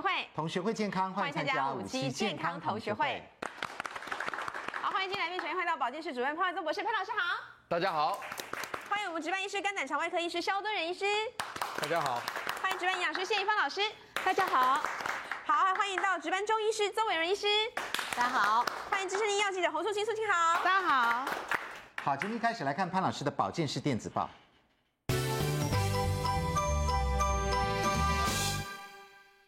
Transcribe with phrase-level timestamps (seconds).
[0.00, 3.22] 学会，同学会健康，欢迎参加五期健康同学会。
[4.80, 7.36] 好，欢迎进来宾，首先欢迎到保健室主任潘万宗博士，潘老师好。
[7.68, 8.18] 大家好。
[8.88, 11.04] 欢迎我们值班医师肝胆肠外科医师肖敦仁医师。
[11.82, 12.22] 大家好。
[12.62, 13.82] 欢迎值班营养师谢一芳老师。
[14.24, 14.80] 大家好。
[15.44, 17.46] 好，还欢迎到值班中医师邹伟仁医师。
[18.16, 18.64] 大家好。
[18.90, 20.64] 欢迎资深医药记者洪素清素清好。
[20.64, 21.28] 大家好。
[22.02, 24.30] 好，今天开始来看潘老师的保健室电子报。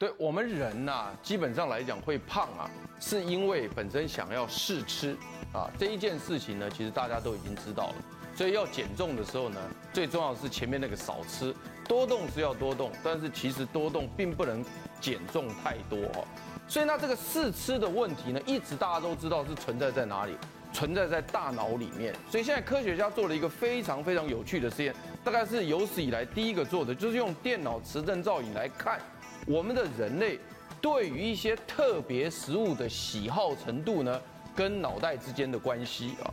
[0.03, 5.17] 对我们人呐、基本上来讲会胖啊，是因为本身想要试吃
[5.53, 7.95] 啊，这一件事情呢，其实大家都已经知道了。
[8.35, 9.61] 所以要减重的时候呢，
[9.93, 11.55] 最重要是前面那个少吃，
[11.87, 14.65] 多动是要多动，但是其实多动并不能
[15.01, 16.27] 减重太多哦。
[16.67, 20.37] 所以那这个试吃的问题呢，一直大家都知道是存在在哪里，
[20.73, 22.13] 存在在大脑里面。
[22.29, 29.01] 所以现在科学家做了一个非常非常有趣的实验，大概是有史以来第一个做的，就是用电脑磁振造影来看。
[29.47, 30.39] 我们的人类
[30.81, 34.21] 对于一些特别食物的喜好程度呢，
[34.55, 36.33] 跟脑袋之间的关系啊。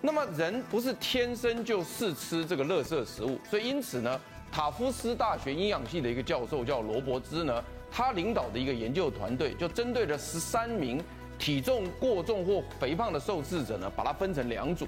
[0.00, 11.02] 那么人不是天生就试吃这个垃圾食物，所以因此呢，塔夫斯大学营养系的一个教授叫罗伯兹呢，他领导的一个研究团队就针对了十三名
[11.38, 14.86] 体重过重或肥胖的受试者呢，把它分成两组。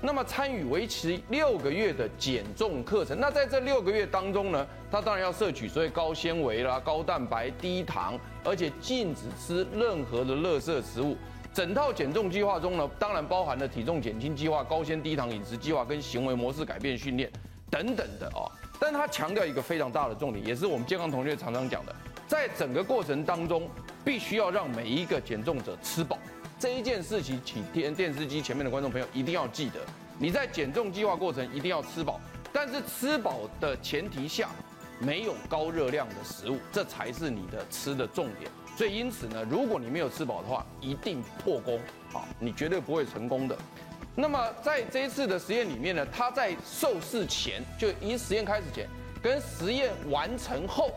[0.00, 11.16] 那么参与为期六个月的减重课程，那在这六个月当中呢，他当然要摄取所谓高纤维啦、高蛋白、低糖，而且禁止吃任何的垃圾食物。
[11.52, 17.30] 整套减重计划中呢，当然包含了体重减轻计划、高纤低糖饮食计划跟行为模式改变训练
[17.70, 18.44] 等等的哦。
[18.78, 21.96] 但他强调一个非常大的重点，也是我们健康同学常常讲的，
[22.28, 23.66] 在整个过程当中，
[24.04, 26.18] 必须要让每一个减重者吃饱。
[26.58, 29.80] 这一件事情，请电电视机前面的观众朋友一定要记得，
[30.18, 32.18] 你在减重计划过程一定要吃饱，
[32.50, 34.48] 但是吃饱的前提下，
[34.98, 38.50] 没有高热量的食物，这才是你的吃的重点。
[38.74, 41.78] 所以因此呢，如果你没有吃饱的话，一定破功
[42.14, 43.56] 啊，你绝对不会成功的。
[44.14, 48.88] 那么在这一次的实验里面呢，他在受试前，就一实验开始前，
[49.22, 50.90] 跟实验完成后，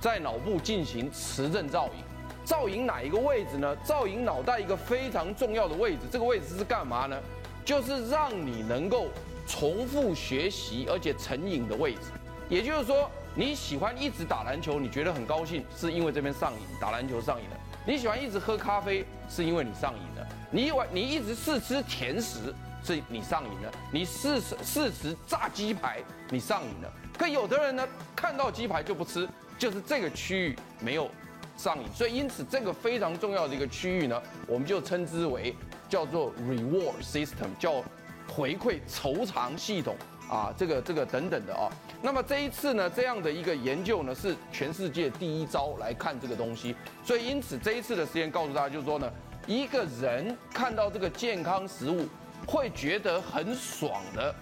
[0.00, 2.07] 在脑部进行磁振造影。
[2.48, 3.76] 造影哪一个位置呢？
[3.84, 7.14] 造影脑袋一个非常重要的位置，这个位置是干嘛呢？
[7.62, 9.08] 就是让你能够
[9.46, 12.00] 重复学习而且成瘾的位置。
[12.48, 25.98] 也就是说，你喜欢一直打篮球，你觉得很高兴，是因为这边上瘾，打篮球上瘾了；你喜欢一直喝咖啡，是因为你上瘾了；你晚你一直试吃甜食，是你上瘾了；你试试吃炸鸡排，
[26.30, 26.90] 你上瘾了。
[27.18, 27.86] 可有的人呢，
[28.16, 29.28] 看到鸡排就不吃，
[29.58, 31.10] 就是这个区域没有。
[31.58, 35.52] 上瘾，所以因此这个非常重要的一个区域呢，我们就称之为
[35.88, 37.82] 叫做 reward system，叫
[38.28, 39.96] 回馈酬偿系统
[40.30, 41.68] 啊，这个这个等等的啊。
[42.00, 46.76] 那么这一次呢，这样的一个研究呢，是全世界第一招来看这个东西。
[47.04, 49.12] 所以因此这一次的实验告诉大家，就是说呢，
[49.44, 52.06] 一个人看到这个健康食物
[52.46, 54.32] 会觉得很爽的，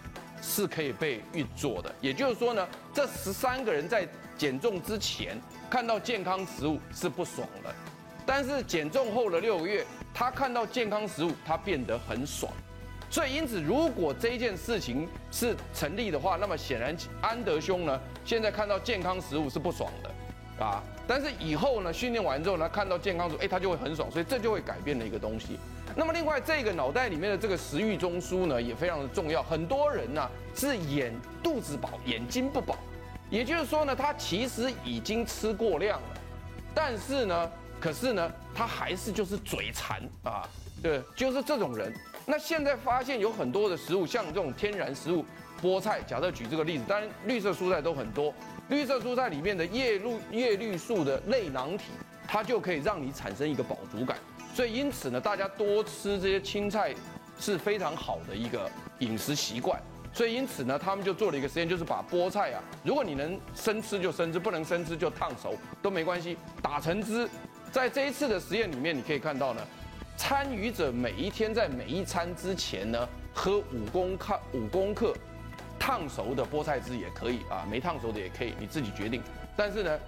[0.43, 1.91] 是可以被运作的。
[2.03, 4.07] 也就是说呢，这十三个人在
[4.37, 5.41] 减重之前。
[5.69, 7.75] 看到健康食物是不爽的，
[8.25, 9.85] 但是减重后的六个月，
[10.15, 12.53] 他看到健康食物，他变得很爽。
[13.09, 25.59] 所以因此，如果这件事情是成立的话，那么显然安德兄呢，现在看到健康食物是不爽的，啊，但是以后呢，训练完之后呢，看到健康食物，哎，他就会很爽，所以这就会改变了一个东西。
[25.95, 29.43] 那么另外，这个脑袋里面的这个食欲中枢呢，也非常的重要。
[29.43, 32.77] 很多人呢是眼肚子饱，眼睛不饱。
[33.29, 36.21] 也就是说呢，他其实已经吃过量了，
[36.75, 37.51] 但是呢，
[37.81, 40.49] 可是呢，他还是就是嘴馋啊，
[40.83, 41.93] 对，就是这种人。
[42.25, 45.25] 那现在发现有很多的食物，像这种天然食物，
[45.63, 48.33] 菠菜，假设举这个例子，当然绿色蔬菜都很多，
[48.69, 51.85] 绿色蔬菜里面的叶绿叶绿素的类囊体，
[52.29, 54.17] 它就可以让你产生一个饱足感。
[54.55, 56.95] 所以因此呢，大家多吃这些青菜
[57.39, 58.71] 是非常好的一个
[59.01, 59.81] 饮食习惯。
[60.17, 67.29] 所以因此呢，他们就做了一个实验，就是把菠菜啊，如果你能生吃就生吃，不能生吃就烫熟都没关系，打成汁。
[67.71, 69.61] 在这一次的实验里面，你可以看到呢，
[70.17, 75.13] 参与者每一天在每一餐之前呢，喝五公克五公克
[75.79, 79.21] 烫熟的菠菜汁也可以啊，没烫熟的也可以，你自己决定。
[79.55, 79.99] 但是呢，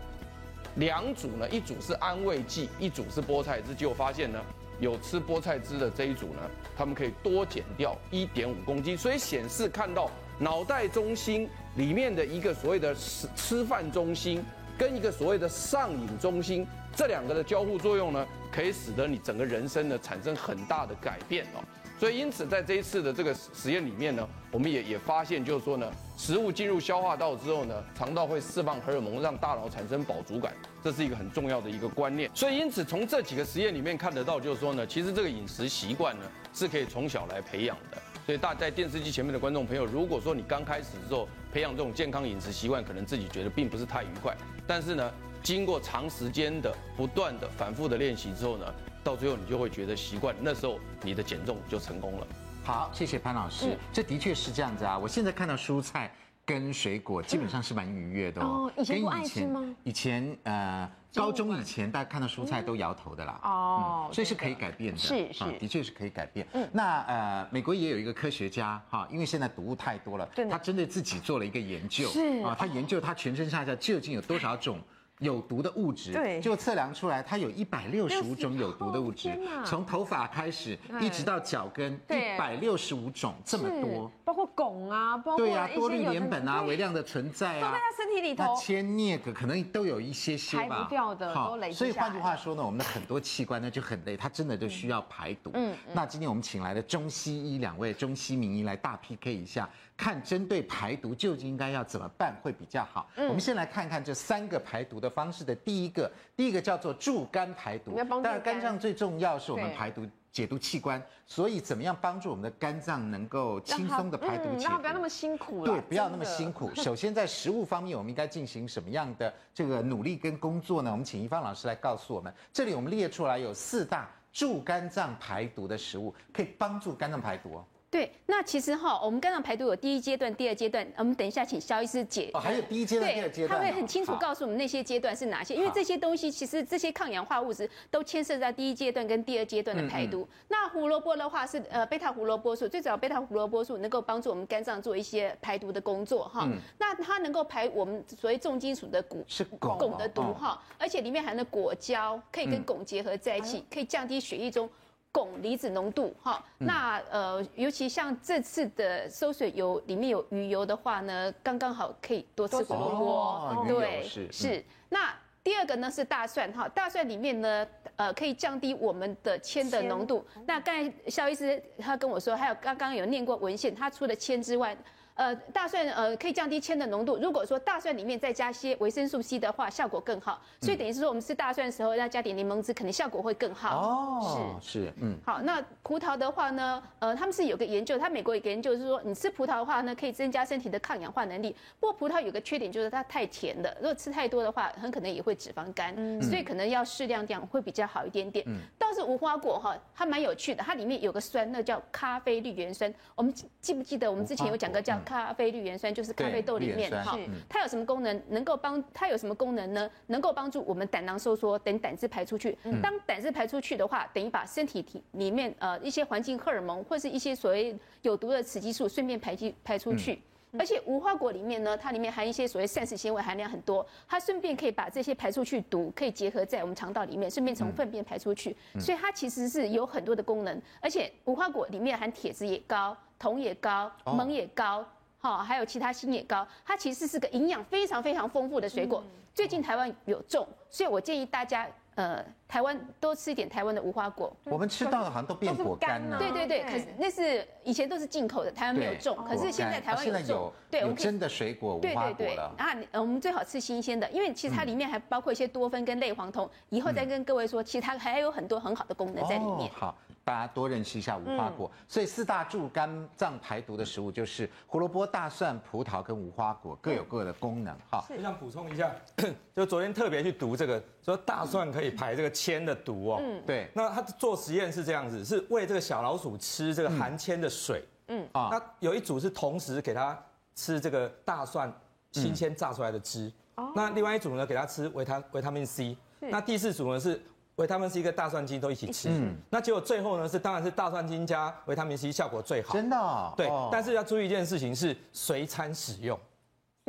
[0.76, 4.42] 两组呢，一组是安慰剂，一组是菠菜汁，结果发现呢。
[4.80, 6.40] 有吃菠菜汁的这一组呢，
[6.76, 14.44] 他们可以多减掉一点五公斤，所以显示看到脑袋中心里面的一个所谓的吃吃饭中心
[14.78, 21.64] 跟一个所谓的上瘾中心这两个的交互作用呢，可以使得你整个人生呢产生很大的改变哦。
[21.98, 32.30] 所以因此在这一次的这个实验里面呢，我们也也发现就是说呢，食物进入消化道之后呢，肠道会释放荷尔蒙，让大脑产生饱足感，这是一个很重要的一个观念。
[32.32, 36.22] 所以因此从这几个实验里面看得到，就是说呢，其实这个饮食习惯呢
[36.54, 37.98] 是可以从小来培养的。
[38.24, 44.36] 所以大在电视机前面的观众朋友，如果说你刚开始的时候培养这种健康饮食习惯，可能自己觉得并不是太愉快。
[44.66, 45.10] 但是呢，
[45.42, 48.66] 经过长时间的不断的反复的练习之后呢，
[49.08, 52.26] 到最后你就会觉得习惯，那时候你的减重就成功了。
[52.62, 54.98] 好，谢谢潘老师，嗯、这的确是这样子啊。
[54.98, 56.12] 我现在看到蔬菜
[56.44, 58.70] 跟水果基本上是蛮愉悦的哦。
[58.76, 59.64] 以前不爱吃吗？
[59.82, 60.86] 以前呃。
[61.14, 63.40] 高中以前，大家看到蔬菜都摇头的啦。
[63.42, 64.98] 哦，所以是可以改变的。
[64.98, 66.46] 是是，的确是可以改变。
[66.52, 72.06] 嗯，那呃，美国也有一个科学家哈，因为现在毒物太多了，他针对自己做了一个研究。
[72.08, 74.78] 是啊，他研究他全身上下究竟有多少种
[75.18, 95.50] 有毒的物质，对，就测量出来，它有一百六十五种有毒的物质，从头发开始一直到脚跟，一百六十五种这么多，包括汞啊，包括对啊，多氯联苯啊，微量的存在啊，都在他身体里头，铅、镍、铬可能都有一些些吧，排不掉的，好，所以换句话说呢，我们的很多器官呢就很累，它真的就需要排毒。
[95.54, 99.68] 嗯，那今天我们请来的中西医两位中西名医来大 PK 一下。
[99.98, 103.10] 看针对排毒究竟应该要怎么办会比较好？
[103.16, 107.96] 嗯，我们先来看看这三个排毒的方式的第一个，第一个叫做助肝排毒。
[108.08, 114.78] 当然肝脏最重要是我们排毒解毒器官，所以怎么样帮助我们的肝脏能够轻松的排毒解毒？
[114.78, 115.72] 不要那么辛苦了。
[115.72, 116.70] 对，不要那么辛苦。
[116.76, 120.90] 首先在食物方面，我们应该进行什么样的这个努力跟工作呢？
[120.90, 122.32] 我们请一芳老师来告诉我们。
[122.52, 127.64] 这里我们列出来有四大助肝脏排毒的食物，可以帮助肝脏排毒哦。
[127.90, 132.30] 对，那其实哈，我们肝脏排毒有第一阶段、第二阶段，我们等一下请肖医师解。
[132.34, 133.58] 哦，还有第一阶段、第二阶段。
[133.58, 140.20] 他会很清楚告诉我们那些阶段是哪些，因为这些东西其实这些抗氧化物质都牵涉在第一阶段跟第二阶段的排毒。
[140.20, 146.42] 嗯嗯、那胡萝卜的话是呃贝塔胡萝卜素，最早贝塔胡萝卜素能够帮助我们肝脏做一些排毒的工作哈。
[146.44, 154.68] 嗯、那它能够排我们所谓重金属的汞，是汞，汞的毒哈，哦、而且里面含的果胶可以跟汞结合在一起，嗯、可以降低血液中。
[155.12, 164.64] 汞离子浓度，哈，那呃，尤其像这次的收水油里面有鱼油的话呢，刚刚好可以多吃胡萝卜，哦、对，是是。
[164.88, 167.66] 那第二个呢是大蒜，哈，大蒜里面呢，
[167.96, 170.24] 呃，可以降低我们的铅的浓度。
[170.46, 174.76] 那刚才肖医师他跟我说，还有刚刚有念过文献，他除了铅之外。
[175.18, 177.18] 呃，大蒜呃可以降低铅的浓度。
[177.20, 180.40] 如果说大蒜里面再加些维生素 C 的话，效果更好。
[180.60, 183.80] 所以等于是说，我们吃大蒜的时候要加点柠檬汁，可能效果会更好。
[183.80, 185.18] 哦，是是，嗯。
[185.26, 191.50] 好，那葡萄的话呢，呃，他们是有个研究，他美国有个研究是说，你吃葡萄的话呢，可以增加身体的抗氧化能力。
[191.80, 195.92] 不过葡萄有个缺点就是它太甜了，如果吃太多的话，很可能也会脂肪肝。
[195.96, 196.22] 嗯。
[196.22, 198.44] 所以可能要适量这样会比较好一点点。
[198.46, 198.60] 嗯。
[198.78, 202.94] 倒是无花果哈，它蛮有趣的，它里面有个酸，那叫咖啡绿原酸。
[203.16, 205.92] 我们记不记得我们之前有讲过叫咖啡绿原酸？
[205.92, 207.18] 就是咖啡豆里面哈，
[207.48, 208.22] 它有什么功能？
[208.28, 209.90] 能够帮它有什么功能呢？
[210.08, 212.56] 能够帮助我们胆囊收缩，等胆汁排出去。
[212.82, 220.20] 当胆汁排出去的话，等于把身体体里面呃一些环境荷尔蒙或是一些所谓有毒的雌激素顺便排进排出去。
[220.58, 228.56] 而且无花果里面呢，它里面含一些所谓膳食纤维含量很多，它顺便可以把这些排出去毒可以结合在我们肠道里面，顺便从粪便排出去。
[228.80, 230.62] 所以它其实是有很多的功能。
[230.80, 234.84] 而且无花果里面含铁质也高，铜也高，锰也高。
[235.18, 239.02] 好，还有其他锌也高，它其实是个营养非常非常丰富的水果。
[239.34, 244.34] 最近台湾有种，所以我建议大家，呃，台湾多吃一点台湾的无花果。
[244.44, 246.18] 我们吃到的好像都变果干了。
[246.18, 250.52] 对对对，可是那是以前都是进口的，台湾没有种，可是现在台湾有种。
[250.70, 252.54] 对，我们真的水果无花果了。
[252.56, 256.48] 啊，我们最好吃新鲜的，因为其实它里面还包括一些多酚跟类黄酮。
[256.70, 259.70] 以后再跟各位说，其实它还有很多很好的功能在里面。
[259.72, 259.94] 好。
[260.24, 267.74] 大家多认识一下无花果，嗯、所以四大助肝脏排毒的食物就是胡萝卜、大蒜、葡萄跟无花果，各有各的功能。
[267.90, 268.94] 哈、嗯，我想补充一下，
[269.56, 273.18] 就昨天特别去读这个，说大蒜可以排这个铅的毒哦。
[273.20, 273.68] 嗯，对。
[273.74, 277.82] 那他做实验是这样子，是喂这个小老鼠吃这个含铅的水。
[278.06, 278.48] 嗯啊。
[278.52, 280.16] 那有一组是同时给它
[280.54, 281.72] 吃这个大蒜
[282.12, 283.32] 新鲜榨出来的汁。
[283.56, 283.72] 哦、嗯。
[283.74, 285.96] 那另外一组呢，给它吃维他维他命 C。
[286.20, 287.20] 那第四组呢是。
[287.58, 296.16] 维他命 C 跟大蒜精都一起吃，嗯，那结果最后呢是，当然是大蒜精加维他命 C 效果最好，真的，哦，对，哦，但是要注意一件事情是随餐使用，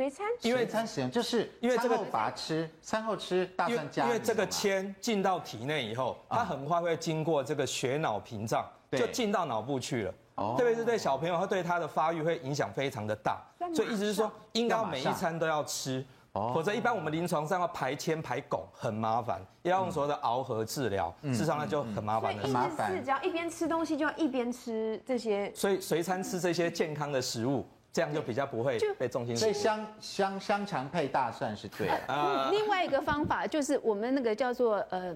[0.00, 13.42] 随餐，因为餐前就是因为这个把它吃，餐后吃大蒜加，因为这个铅进到体内以后，它很快会经过这个血脑屏障，就进到脑部去了，哦，特别是对小朋友，他对他的发育会影响非常的大，
[13.74, 16.02] 所以意思是说，应该每一餐都要吃。
[16.32, 22.48] 否则一般我们临床上要排铅排汞很麻烦，要用所谓的螯合治疗，事实上那就很麻烦的。
[22.48, 29.40] 意思是只要一边吃东西就要一边吃这些，所以随餐吃这些健康的食物，这样就比较不会被重金属。
[29.40, 32.00] 所以香香香肠配大蒜是对的。
[32.08, 35.14] 呃，另外一个方法就是我们那个叫做呃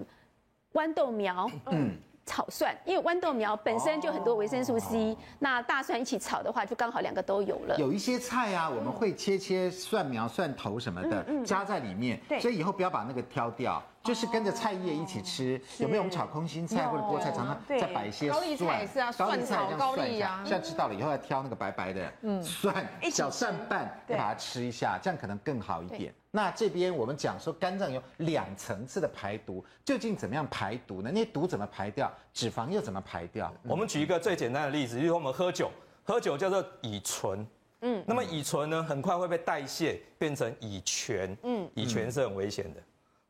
[0.73, 1.97] 豌豆苗，嗯。
[2.27, 7.77] 炒蒜，因为豌豆苗本身就很多维生素 C，、哦、那大蒜一起炒的话，就刚好两个都有了。
[7.77, 13.83] 有一些菜啊，我们会切切蒜苗、蒜头什么的，嗯嗯、加在里面，对所以以后不要把那个挑掉。
[14.05, 16.03] 就是跟着菜叶一起吃，有没有？
[16.03, 18.39] 我们炒空心菜或者菠菜，常常再摆一些蒜。
[18.39, 20.43] 高丽菜是啊，蒜炒高丽啊。
[20.45, 26.15] 现在知道了以后，要挑那个白白的蒜，小蒜瓣，要把它吃一下，这样可能更好一点。
[26.31, 31.11] 那这边我们讲说，肝脏有两层次的排毒，究竟怎么样排毒呢？
[31.11, 32.13] 那些毒怎么排掉？
[32.35, 33.51] 脂肪又怎么排掉？
[33.63, 35.71] 我们举一个最简单的例子，就是我们喝酒，
[36.05, 37.47] 喝酒叫做乙醇，
[37.81, 42.83] 嗯，那么乙醇呢，很快会被代谢变成乙醛，嗯，乙醛是很危险的。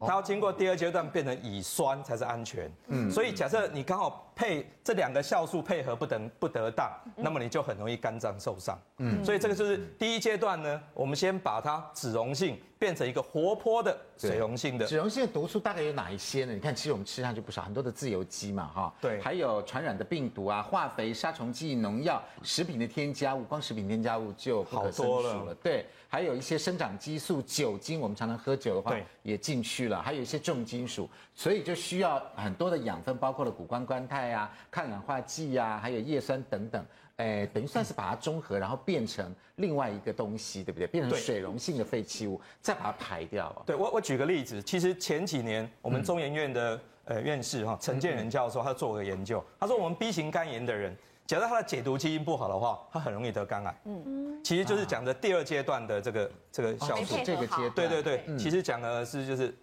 [0.06, 14.86] 它要经过第二阶段变成乙酸才是安全，嗯，所以假设你刚好配这两个酵素配合不等不得当，那么你就很容易肝脏受伤，嗯，所以这个就是第一阶段呢，我们先把它脂溶性变成一个活泼的水溶性的。
[14.86, 16.52] 脂溶性的毒素大概有哪一些呢？
[16.52, 25.86] 你看，其实我们吃上去不少，很多的自由基嘛，哈，对，还有传染的病毒啊，化肥、杀虫剂、农药、食品的添加物，光食品添加物就好多了，对。
[26.06, 30.00] 还有一些生长激素、酒精，我们常常喝酒的话，也进去了。
[30.00, 36.84] 还有一些重金属，所以就需要很多的养分，包括了谷胱甘肽啊、抗氧化剂啊，还有叶酸等等。
[37.16, 40.86] 哎，等于算是把它中和，然后变成另外一个东西，对不对？
[40.88, 43.54] 变成水溶性的废弃物，再把它排掉。
[43.64, 50.96] 对，我我举个例子，其实前几年我们中研院的呃院士哈陈建仁教授，他做个研究，他说我们 B 型肝炎的人。
[51.26, 53.80] 假如他的解毒基因不好的话，他很容易得肝癌。
[53.84, 57.16] 嗯嗯，其实就是讲的第二阶段的这个这个酵素。
[57.24, 57.70] 这个阶段。
[57.74, 59.56] 对对对，其实讲的是就是，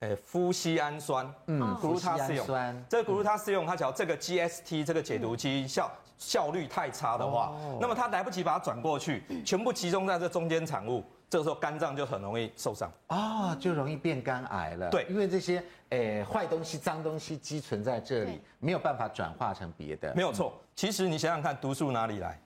[0.00, 2.84] 诶，麸醯胺酸，嗯，谷氨酸。
[2.88, 11.04] 这个谷氨酸，它只要这个 GST 这个解毒基因效效率太差的话，那么它来不及把它转过去，全部集中在这中间产物。
[11.28, 14.88] 这个时候肝脏就很容易受伤啊，就容易变肝癌了。
[14.90, 20.12] 对，因为这些诶坏东西、脏东西积存在这里，没有办法转化成别的。
[20.16, 22.40] 没有错，其实你想想看，毒素哪里来？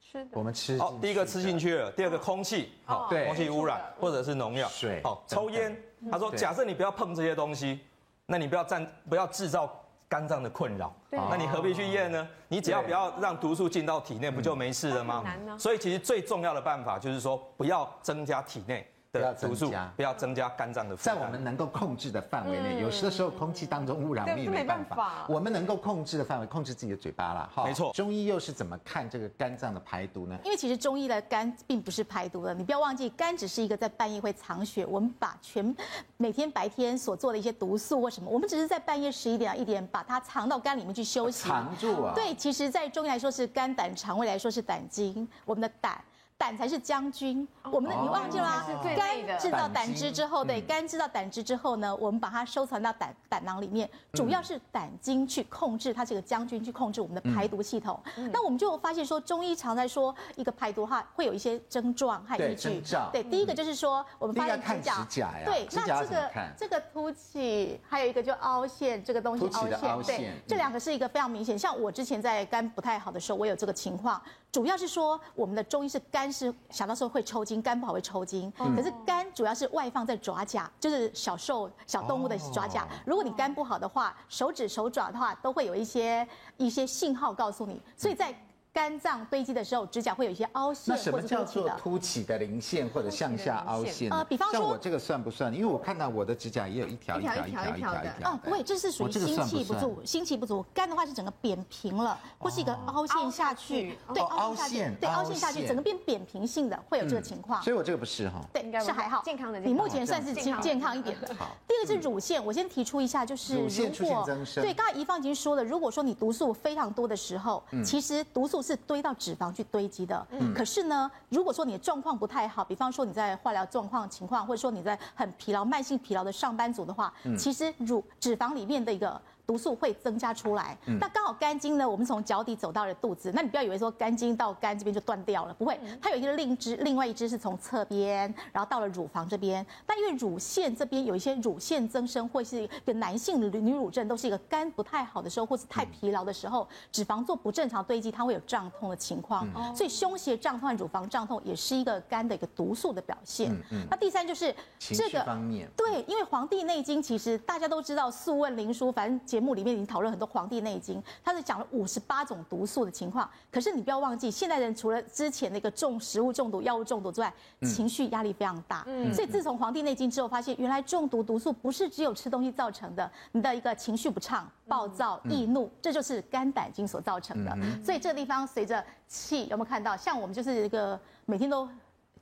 [0.00, 0.30] 吃的。
[0.32, 0.78] 我们吃。
[0.78, 5.76] 好，第一个吃进去了，第二个空气，好，对，空气污染或者是农药，水，好，抽烟。
[6.08, 7.80] 他说，假设你不要碰这些东西，
[8.26, 9.76] 那你不要占，不要制造。
[10.10, 12.26] 肝脏的困扰，那你何必去验呢？
[12.48, 15.22] 你只要不要让毒素进到体内，不就没事了吗？
[15.56, 18.84] 所以其实最重要的办法就是说，不要增加体内。
[19.12, 21.16] 不要毒素，不要增加肝脏的负担。
[21.16, 25.26] 在我们能够控制的范围内，有时的时候空气当中污染我们也没办法。
[25.28, 27.50] 我们能够控制的范围，控制自己的嘴巴啦。
[27.64, 27.92] 没错。
[27.92, 30.38] 中医又是怎么看这个肝脏的排毒呢？
[30.44, 34.86] 因为其实中医的肝并不是排毒的，你不要忘记，肝只是一个在半夜会藏血。
[34.86, 35.74] 我们把全
[36.16, 41.48] 每天白天所做的一些毒素或什么，我们只是在半夜十一点到一点把它藏到肝里面去休息。
[41.48, 42.12] 藏住啊？
[42.14, 46.00] 对，其实，在中医来说是肝胆肠胃来说是胆经，我们的胆。
[46.40, 48.64] 胆才是将军，我们的你忘记了吗？
[48.96, 58.00] 肝制造胆汁之后，对，肝制造胆汁之后呢，我们把它收藏到胆胆囊里面，主要是胆经去控制它这个将军去控制我们的排毒系统。
[58.32, 62.82] 那我们就发现说，中医常在说一个排毒的话，会有一些症状和依据。
[63.12, 65.06] 对，第一个就是说，我们发现指甲，
[65.44, 71.58] 对，那这个这个凸起，还有一个就凹陷，这个东西凹陷，对，这两个是一个非常明显。
[71.58, 74.18] 像我之前在肝不太好的时候，我有这个情况，
[74.50, 76.30] 主要是说我们的中医是肝。
[76.30, 78.50] 是想到时候会抽筋，肝不好会抽筋。
[78.76, 82.88] 可是肝主要是外放在爪甲，就是小兽、小动物的爪甲。
[83.04, 86.26] 如果你肝不好的话，手指、手爪的话，都会有一些
[86.56, 87.82] 一些信号告诉你。
[87.96, 88.32] 所以在
[88.72, 91.20] 肝脏堆积的时候，指甲会有一些凹陷或者凸起的。
[91.20, 94.10] 那什么叫做凸起的零线或者向下凹陷？
[94.10, 95.52] 呃，比方说，像我这个算不算？
[95.52, 98.14] 因为我看到我的指甲也有一条一条一条一条的。
[98.24, 100.00] 嗯，不会，这是属于心气不足。
[100.04, 103.98] 心气不足，肝的话是整个扁平了，或是一个凹陷下去。
[104.14, 107.60] 对，凹陷下去，对，凹陷下去，整个变扁平性的会有这个情况。
[107.62, 108.40] 所以我这个不是哈。
[108.52, 109.22] 对，是还好。
[109.24, 109.58] 健康的。
[109.58, 111.34] 你目前算是健健康一点的。
[111.34, 111.56] 好。
[111.66, 114.24] 第二个是乳腺，我先提出一下，就是如果
[114.54, 119.50] 对，刚才怡芳已经说了，如果说你毒素非常多的时候，其实毒素是堆到脂肪。
[119.52, 129.20] 去堆积的，嗯，可是呢，如果说你的状况不太好，比方说你在化疗状况情况，或者说你在很疲劳、慢性疲劳的上班族的话，嗯，其实乳脂肪里面的一个。
[129.50, 130.78] 毒素会增加出来。
[131.00, 139.66] 那刚好肝经呢，我们从脚底走到了肚子，那你不要以为说肝经到肝这边就断掉了，不会，它有一个另一支，另外一支是从侧边，然后到了乳房这边。
[139.84, 149.44] 但因为乳腺这边有一些乳腺增生，或是一个男性的女乳症，都是一个肝不太好的时候，或是太疲劳的时候，脂肪做不正常堆积，它会有胀痛的情况。
[149.74, 153.52] 所以胸胁胀痛、乳房胀痛也是一个肝的一个毒素的表现。
[153.90, 163.28] 那第三就是这个方面，对，因为《黄帝内经》其实大家都知道，《素问·灵书》反正节目里面已经讨论很多《黄帝内经》，它是讲了五十八种毒素的情况。
[163.50, 167.32] 可是你不要忘记，现代人除了之前那个重食物中毒、药物中毒之外，
[167.62, 168.84] 情绪压力非常大。
[168.86, 177.56] 嗯，所以自从《黄帝内经》之后，发现原来中毒毒素不是只有吃东西造成的，你的一个情绪不畅、暴躁、易怒，这就是肝胆经所造成的。
[177.82, 179.96] 所以这个地方随着气，有没有看到？
[179.96, 181.66] 像我们就是一个每天都。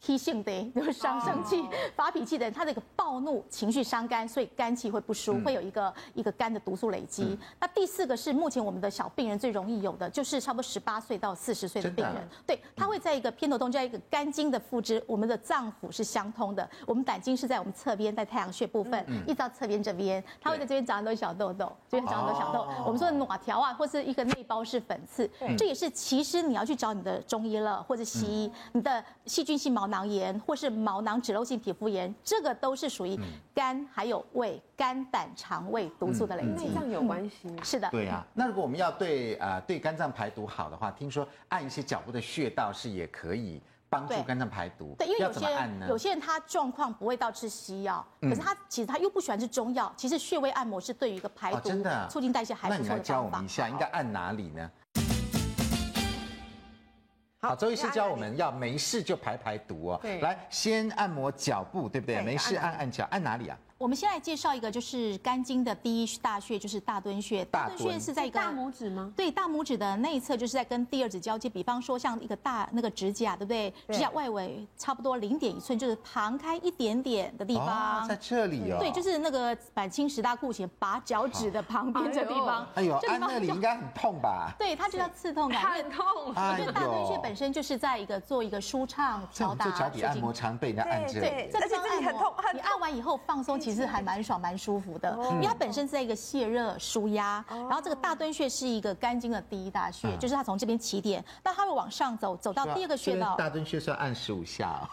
[0.01, 1.65] 脾性的 就是伤生气、
[1.95, 7.39] 发脾气的人，他这个暴怒情绪伤肝，所以肝气会不舒，会有一个一个肝的毒素累积。
[7.61, 22.67] 那第四个是目前我们的小病人最容易有的，就是差不多十八岁到四十岁的病人，对，他会在一个偏头痛，在一个肝经的附支，我们的脏腑是相通的，我们胆经是在我们侧边，在太阳穴部分，一直到侧边这边，他会在这边长很多小痘痘，这边长很多小痘。
[22.85, 33.19] 我们说哪条啊，或是一个内包式粉刺，这也是其实你要去找你的中医了，或者西医，你的细菌性毛囊炎或是毛囊脂漏性皮肤炎，这个都是属于
[33.53, 37.55] 肝还有胃、肝胆肠胃毒素的累积，内脏有关系。
[37.63, 38.25] 是的，对啊。
[38.33, 44.95] 那如果我们要对啊对肝脏排毒好的话，听说按一些脚部的穴道是也可以帮助肝脏排毒。
[44.99, 45.47] 对，因为有些
[45.89, 49.93] 有些人他状况不会到吃西药，可是他其实他又不喜欢吃中药。
[49.97, 52.95] 其实穴位按摩是对于一个排毒、真的促进代谢还不错的方法。
[52.95, 54.71] 那你来教我们一下，应该按哪里呢？
[57.41, 60.01] 好，周医师教我们要没事就排排毒哦。
[60.03, 62.17] 对，来先按摩脚部，对不对？
[62.17, 63.57] 对，没事按按脚，按哪里啊？
[63.79, 67.45] 我们先来介绍一个，就是肝经的第一大穴，就是大敦穴。
[67.45, 69.13] 大敦穴是在一个大拇指吗？
[69.17, 71.49] 对，大拇指的内侧，就是在跟第二指交接。
[71.49, 73.73] 比方说，像一个大那个指甲，对不对？
[73.89, 78.05] 指甲外围差不多零点一寸，就是旁开一点点的地方。
[78.09, 78.79] 在这里哦。
[78.81, 82.67] 对，就是那个板青十大酷刑拔脚趾的旁边这地方。
[82.75, 84.53] 哎呦，按那里应该很痛吧？
[84.59, 85.63] 对，它就叫刺痛感。
[85.71, 86.05] 很痛。
[86.59, 89.71] 因为大敦穴本身就是在一个做一个舒畅调达。
[89.71, 91.21] 脚底按摩常被人家按这里。
[91.21, 92.35] 对，而且这里很痛。
[92.53, 94.39] 你按完以后放松，其实还蛮爽。
[94.39, 103.35] 蛮舒服的，因为它本身是在一个泄热舒压，然后这个大敦穴是一个肝经的第一大穴，就是它从这边起点，那它会往上走，走到第二个穴道。
[103.37, 104.89] 大敦穴是要按十五下，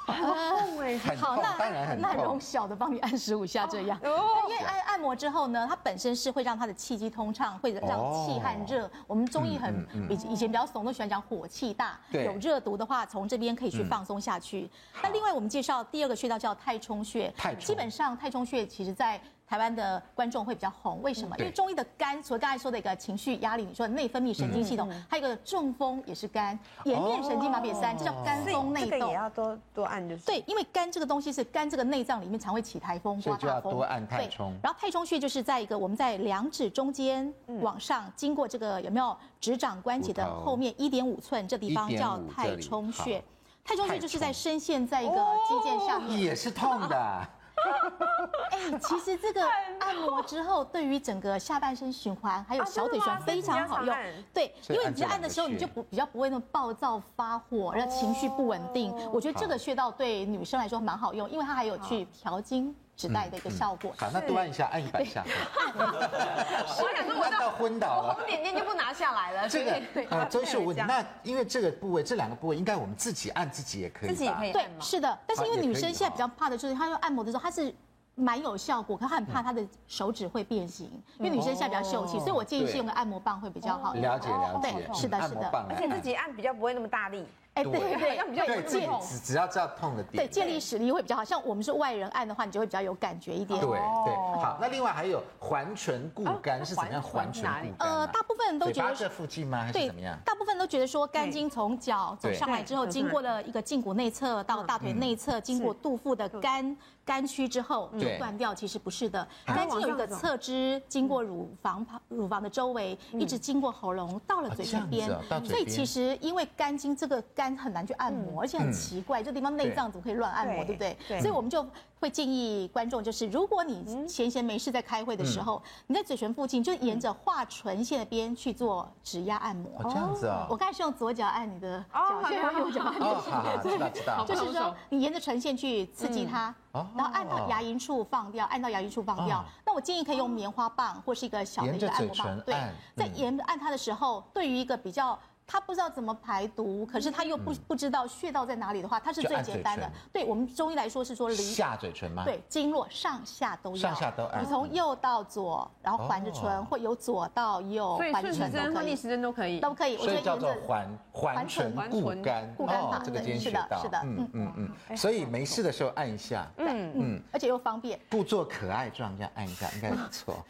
[1.22, 2.02] 好，那当然。
[2.02, 7.88] 那容小的帮你按十五下这样，因为按按摩之后呢，它本身是会让它的气机通畅，会让
[8.26, 8.90] 气和热。
[9.06, 14.68] 我们中医很以以前比较怂，都喜欢讲火气大，有热毒的话，从这边可以去放松下去。
[15.04, 19.20] 那另外我们介绍第二个穴道叫太冲穴，基本上太冲穴其实在。
[19.48, 21.36] 台湾的观众会比较红，为什么？
[21.38, 29.08] 因为中医的肝，除了刚才说的一个情绪压力，你说内分泌神经系统，还有一个中风也是肝，颜面神经麻痹三，这叫肝风内动。
[29.08, 30.26] 也要多多按就是。
[30.26, 33.72] 对，因为肝这个东西是肝这个内脏里面常会起台风、刮大风。
[33.72, 34.52] 多按太冲。
[34.64, 43.24] 然后太冲穴就是在一个我们在两指中间往上，经过这个有没有指掌关节的后面一点五寸这地方叫太冲穴。
[43.64, 45.16] 太冲穴就是在深陷在一个
[45.48, 47.28] 肌腱下面，也是痛的。
[48.52, 49.42] 哎、欸，其实这个
[49.80, 53.96] 按摩之后，对于整个下半身循环还有小腿循环非常好用。
[54.34, 58.94] 对，因为你在按的时候，你就不比较不会那么暴躁发火，然后情绪不稳定。
[59.12, 62.76] 我觉得这个穴道对女生来说蛮好用，因为它还有去调经。
[62.96, 63.94] 指代的一个效果。
[63.98, 65.24] 好，那多按一下，按一百下。
[65.76, 69.50] 我想说，我到昏倒了，红点点就不拿下来了。
[69.50, 69.72] 这个
[70.10, 70.82] 啊，周医师有问题。
[70.88, 74.10] 那因为这个部位，这两个部位，应该我们自己按自己也可以。
[74.10, 74.52] 自己也可以。
[74.54, 75.18] 对，是的。
[75.28, 77.74] 但是因为女生现在比较怕的就是，她用按摩的时候，她是
[78.16, 80.90] 蛮有效果，可她很怕她的手指会变形。
[81.18, 83.94] 因为女生现在比较秀气，所以我建议是用个按摩棒会比较好。
[83.94, 84.72] 了解了解。
[84.72, 85.50] 对，是的，是的。
[85.70, 87.28] 而且自己按比较不会那么大力。
[87.56, 91.24] 哎，对对对，要比较有借只只要知道痛的点，对，建立实力会比较好。
[91.24, 93.58] 像我们是外人按的话，你就会比较有感觉一点。
[93.62, 94.58] 对对，好。
[94.60, 97.02] 那另外还有环唇固肝是怎么样？
[97.02, 97.48] 环唇固
[97.80, 97.90] 肝？
[97.90, 99.60] 呃，大部分人都觉得这附近吗？
[99.60, 100.20] 还是怎么样？
[100.26, 109.26] 大部分都觉得说肝经从脚走上来之后，经过了一个胫骨内侧到大腿内侧，经过肚腹的肝肝区之后就断掉，其实不是的。
[109.46, 115.10] 肝经有一个侧支，经过乳房旁乳房的周围，一直经过喉咙到了嘴唇边。
[115.46, 117.45] 所以其实因为肝经这个肝。
[117.46, 120.98] 肝很难去按摩，而且很奇怪，这地方内脏怎么可以乱按摩，对不对？
[121.08, 121.20] 对。
[121.20, 121.66] 所以我们就
[122.00, 129.70] 会建议观众，就是如果你闲闲没事在开会的时候，你在嘴唇附近就沿着画唇线的边去做指压按摩。
[129.84, 130.48] 这样子啊。
[130.50, 133.06] 我刚才是用左脚按你的脚，现在用右脚按你的。
[133.06, 134.26] 好好，知道知道。
[134.26, 139.46] 就是说，你沿着唇线去刺激它，然后按到牙龈处放掉，按到牙龈处放掉。
[139.64, 142.56] 那我建议可以用棉花棒或是一个小的一个按摩棒，对，
[142.96, 145.18] 在沿按它的时候，对于一个比较。
[145.48, 149.92] 他不知道怎么排毒，可是他又不不知道穴道在哪里的话，它是最简单的。
[150.12, 152.24] 对我们中医来说是说离下嘴唇吗？
[152.26, 153.78] 对，经络上下都要。
[153.78, 154.42] 上下都按。
[154.42, 158.86] 你从右到左，然后环着唇，或由左到右，环着唇都可以。
[158.86, 159.60] 逆时针都可以。
[159.60, 159.98] 都可以。
[159.98, 162.54] 所以叫做环环唇固肝。
[162.56, 163.02] 固肝法。
[163.06, 163.82] 这个今天学到。
[163.82, 164.54] 是的，嗯嗯
[164.90, 164.98] 嗯。
[164.98, 166.48] 所以没事的时候按一下。
[166.58, 167.22] 嗯嗯。
[167.32, 168.00] 而且又方便。
[168.10, 170.44] 故作可爱状这样按一下，应该不错。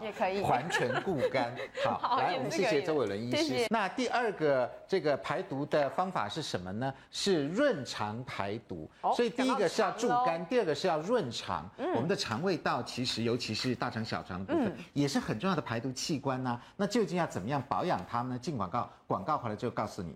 [0.00, 0.42] 也可以。
[0.42, 1.52] 环唇固肝。
[1.84, 3.66] 好， 来我们谢谢周伟伦医师。
[3.68, 4.70] 那第二个。
[4.86, 6.92] 这个排毒的方法是什么呢？
[7.10, 8.90] 是润肠排毒。
[9.16, 11.66] 所以第一个是要助肝，第二个是要润肠。
[11.94, 16.60] 我们的肠胃道其实，尤其是大肠、小肠部分，也是很重要的排毒器官呐。
[16.76, 18.38] 那究竟要怎么样保养它呢？
[18.38, 20.14] 进广告，广告回来就告诉你。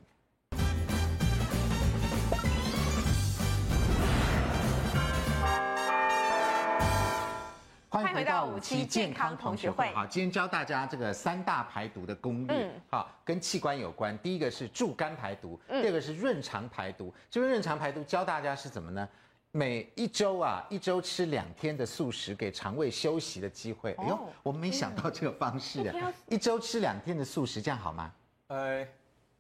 [7.97, 9.91] 欢迎回到五期健康同学会。
[9.95, 14.17] 好，今天教大家这个三大排毒的攻略，好，跟器官有关。
[14.19, 17.11] 第一个是助肝排毒，第二个是润肠排毒。
[17.31, 19.09] 这个润肠排毒教大家是怎么呢？
[19.51, 23.95] 每一周啊，一周吃两天的素食，给肠胃休息的机会。
[23.95, 28.13] 哎呦，我们没想到这个方式啊，一周吃两天的素食，这样好吗？
[28.49, 28.87] 呃，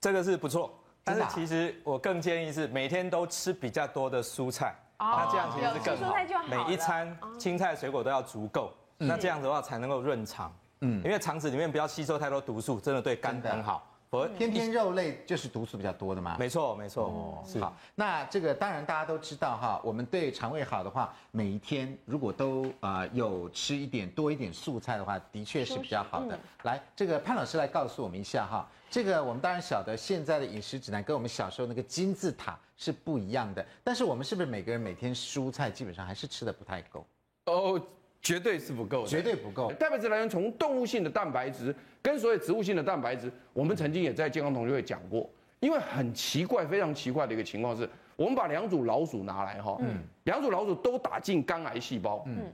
[0.01, 4.75] 这个是不错，但是其实我更建议是每天都吃比较多的蔬菜。
[4.99, 6.15] 那这样其实是更好，
[6.49, 10.53] 每一餐青菜水果都要足够，那这样子的话才能够润肠。
[10.81, 13.87] 嗯，因为肠子里面不要吸收太多毒素，真的对肝很好。
[14.09, 16.37] 我偏偏肉类就是毒素比较多的嘛。
[16.39, 17.07] 没错，没错。
[17.07, 17.59] 哦，是。
[17.61, 26.39] 好，那这个当然大家都知道哈，我们对肠胃好的话，每一天如果都啊有吃一点多一点素菜的话，的确是比较好的。
[26.63, 28.67] 来，这个潘老师来告诉我们一下哈。
[28.89, 33.65] 这个我们当然晓得，现在的饮食指南跟我们小时候那个金字塔是不一样的。
[33.83, 37.07] 但是我们是不是每个人每天蔬菜基本上还是吃的不太够？
[37.47, 37.81] 哦，
[38.23, 39.73] 绝对是不够的，绝对不够。
[39.73, 45.29] 蛋白质来源从动物性的蛋白质跟所有植物性的蛋白质，我们曾经也在健康同学会讲过。
[45.61, 52.53] 因为很奇怪，非常奇怪的一个情况是，我们把两组老鼠拿来哈，嗯，两组老鼠都打进肝癌细胞，嗯，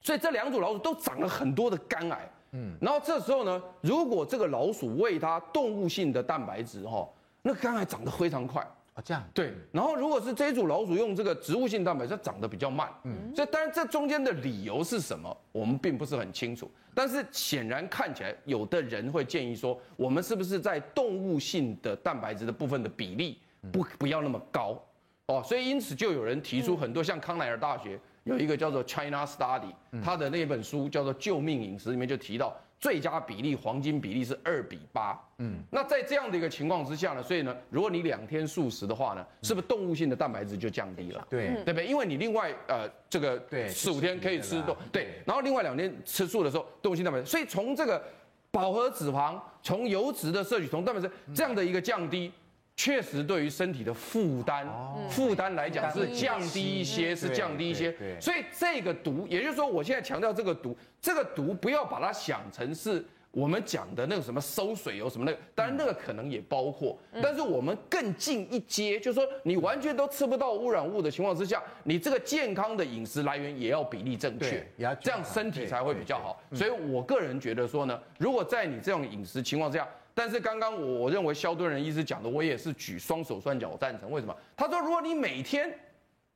[0.00, 2.28] 所以这两组老鼠都长了很多的肝癌。
[2.50, 7.08] 嗯，然后这时候呢，如果这个老鼠喂它动物性的蛋白质哈，
[7.42, 9.02] 那肝癌长得非常快啊。
[9.04, 9.52] 这样对。
[9.70, 12.88] 然后如果是这一组老鼠用这个植物性蛋白，它长得比较慢。
[13.04, 16.70] 嗯，所以当然这中间的理由是什么，我们并不是很清楚。
[16.94, 23.38] 但是显然看起来，有的人会建议说，我们是不是在动物性的蛋白质的部分的比例
[23.72, 24.82] 不不要那么高
[25.26, 25.42] 哦？
[25.42, 27.98] 所以因此就有人提出很多，像康奈尔大学。
[28.24, 35.16] 有一个叫做 China Study，他的那本书叫做《救命饮食》，里面就提到最佳比例黄金比例是二比八。
[35.38, 41.24] 嗯，那在这样的一个情况之下呢，所以呢，如果你两天素食的话呢，是不是动物性的蛋白质就降低了？
[41.30, 41.86] 对，对不对？
[41.86, 48.02] 因为你另外呃这个对四五天可以吃动对，然后另外两天吃素的时候，动物性蛋白质，所以从这个
[48.50, 52.32] 饱和脂肪、从油脂的摄取、从蛋白质这样的一个降低。
[52.74, 54.66] 确实，对于身体的负担，
[55.08, 57.94] 负担来讲是降低一些，是降低一些。
[58.18, 66.98] 所以这个毒，也就是说，我现在强调这个毒，这个毒不要把它想成是我们讲的那个什么收水油什么那个，当然那个可能也包括。
[67.22, 74.66] 但是我们更进一阶，就是说你完全都吃不到污染物的情况之下，你这个健康的饮食来源也要比例正确，
[75.00, 76.42] 这样身体才会比较好。
[76.52, 84.10] 所以我个人觉得说呢，如果在你这种饮食情况之下，但是刚刚我我认为肖敦仁医师讲的，我也是举双手双脚赞成。
[84.10, 84.36] 为什么？
[84.56, 85.72] 他说，如果你每天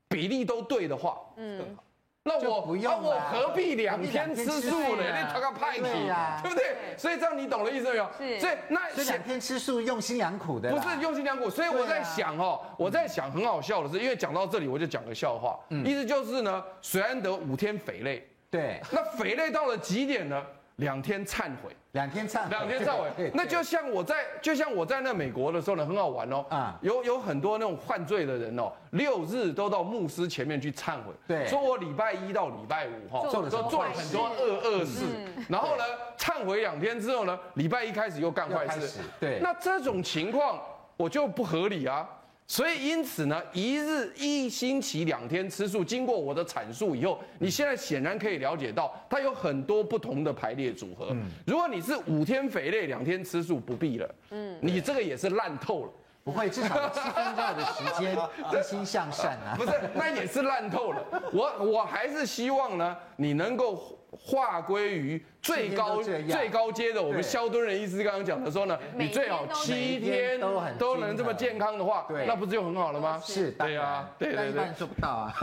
[0.08, 1.76] 比例都对的话，嗯，
[2.22, 5.02] 那我不用，我何必两天吃素呢？
[5.02, 6.76] 你他个派题呀，对不对？
[6.96, 8.08] 所以这样你懂了意思没有？
[8.18, 8.40] 是。
[8.40, 11.50] 所以那两天吃素用心良苦的，不是用心良苦。
[11.50, 20.42] 所以我在想哦，我在想很好笑的是，因为讲到这里我就讲个笑话，意思就是呢，水安德五天肥累，对，那肥累到了极点呢？
[20.76, 23.30] 两天忏悔，两天忏，两天忏悔。
[23.32, 26.44] 那就像我在，就像我在那美国的时候呢，很好玩哦。
[26.50, 35.06] 啊，有有很多那种犯罪的人哦，六日都到牧师前面去忏悔，对，说我礼拜一到礼拜五哈，做了很多恶恶事，
[35.48, 35.84] 然后呢，
[36.18, 39.38] 忏悔两天之后呢，礼拜一开始又干坏事，对。
[39.40, 40.60] 那这种情况
[40.98, 42.06] 我就不合理啊。
[42.48, 51.14] 所以，因此呢，一日一星期两天吃素，经过我的阐述以后，你现在显然可以了解到，它有很多不同的排列组合。
[51.44, 54.14] 如果你是五天肥类，两天吃素，不必了。
[54.30, 55.90] 嗯，你这个也是烂透了。
[56.22, 58.16] 不会，至少七分钟的时间，
[58.50, 59.54] 一心向善啊。
[59.56, 61.04] 不是，那也是烂透了。
[61.32, 67.02] 我我还是希望呢，你能够划归于最高最高阶的。
[67.02, 73.20] 我们肖敦仁医师刚刚讲的说呢，你最好七天都很都能这么健康的话，那不是就很好了吗？
[73.22, 75.34] 是，对啊，对对对，做不到啊。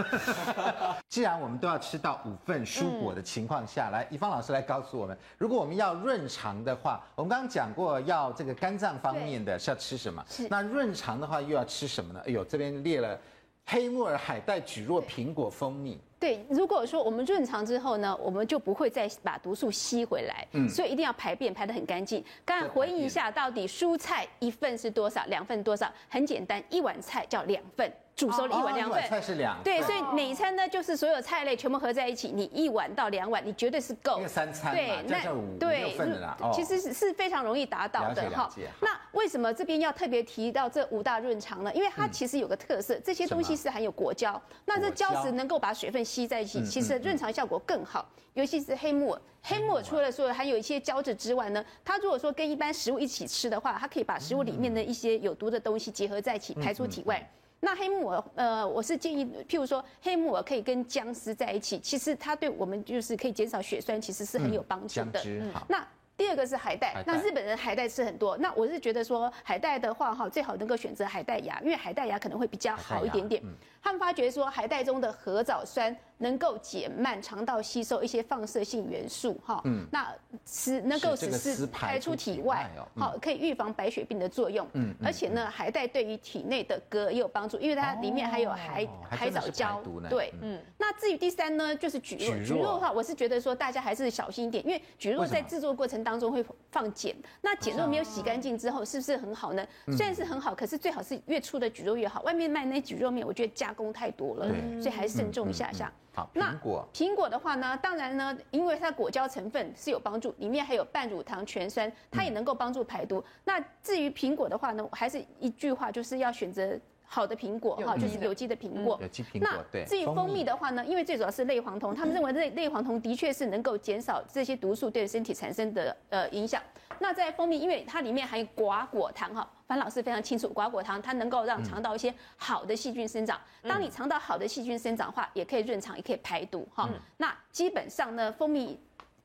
[1.08, 10.24] 既然我们都要吃到五份蔬果的情况下来，以芳老师来告诉我们，如果我们要润肠的话，我们刚刚讲过要这个肝脏方面的是要吃什么？
[10.50, 12.22] 那润肠的话又要吃什么呢？
[12.26, 13.20] 哎呦，这边列了
[13.66, 16.00] 黑木耳、海带、蒟蒻、苹果、蜂蜜。
[16.20, 22.24] 对，如果说我们润肠之后呢，我们就不会再把毒素吸回来，嗯，所以一定要排便排得很干净。
[22.46, 25.92] 刚才回应一下，到底蔬菜一份是多少，两份多少？
[26.08, 27.92] 很简单，一碗菜叫两份。
[28.16, 34.26] 煮熟了一碗两份，菜是两对，所以每一餐呢，就是所有菜类全部合在一起，你一碗到两碗，你绝对是够。
[34.28, 36.38] 三餐对，那五六份的啦。
[36.54, 38.50] 其实是是非常容易达到的哈。
[38.82, 41.74] 那为什么这边要特别提到这五大润肠呢？
[41.74, 48.08] 因为它其实有个特色，这些东西是含有果胶，那这胶质能够把水分吸在一起，其实润肠效果更好。
[48.36, 57.28] 尤其是黑木耳，黑木耳除了说含有一些胶质之外呢，它如果说跟一般食物一起吃的话，它可以把食物里面的一些有毒的东西结合在一起，排出体外。
[57.64, 65.22] 那黑木耳，呃，我是建议，譬如说黑木耳可以跟姜丝在一起，其实它对我们就是可以减少血栓，其实是很有帮助的。
[65.26, 73.42] 嗯，那第二个是海带，那日本人海带吃很多，那我是觉得说海带的话哈，最好能够选择海带芽，因为海带芽可能会比较好一点点。
[73.84, 75.96] 他们发觉说海带中的核藻酸。
[76.20, 80.08] 能够减慢肠道吸收一些放射性元素，哈，嗯，那
[80.46, 92.62] 使能够使是排出体外，好，可以预防白血病的作用，嗯，而且呢，海带对于体内的镉也有帮助，因为它里面还有海海藻胶，对，嗯，那至于第三呢，就是蒟蒻，蒟蒻。
[92.62, 99.68] 的话，我是觉得说大家还是小心一点，因为蒟蒻在制作过程当中会放碱，那碱若没有洗干净之后，是不是很好呢？
[99.98, 104.48] 虽然是很好，可是最好是越粗的蒟蒻越好，外面卖那蒟蒻面，我觉得加工太多了，
[104.80, 105.92] 所以还是慎重一下下。
[106.16, 106.88] 好，苹果。
[106.94, 113.18] 苹果的话呢，当然呢，因为它果胶成分是有帮助，里面还有半乳糖醛酸，它也能够帮助排毒。
[113.18, 116.80] 嗯、那至于苹果的话呢，还是一句话，就是要选择
[117.14, 118.98] 好的苹果哈，就是有机的苹果。
[119.00, 119.64] 有机苹果。
[119.72, 119.86] 对。
[119.86, 126.60] 至于蜂蜜的话呢，因为最主要是类黄酮，他们认为类类黄酮的确是能够减少这些毒素对身体产生的呃影响。
[126.98, 129.48] 那在蜂蜜，因为它里面含有寡果糖哈。
[129.68, 133.40] 樊老师非常清楚，寡果糖它能够让肠道一些好的细菌生长。
[133.62, 136.90] 当你肠道好的细菌生长的话，也可以润肠，也可以排毒哈。
[137.18, 138.80] 那基本上呢，蜂蜜。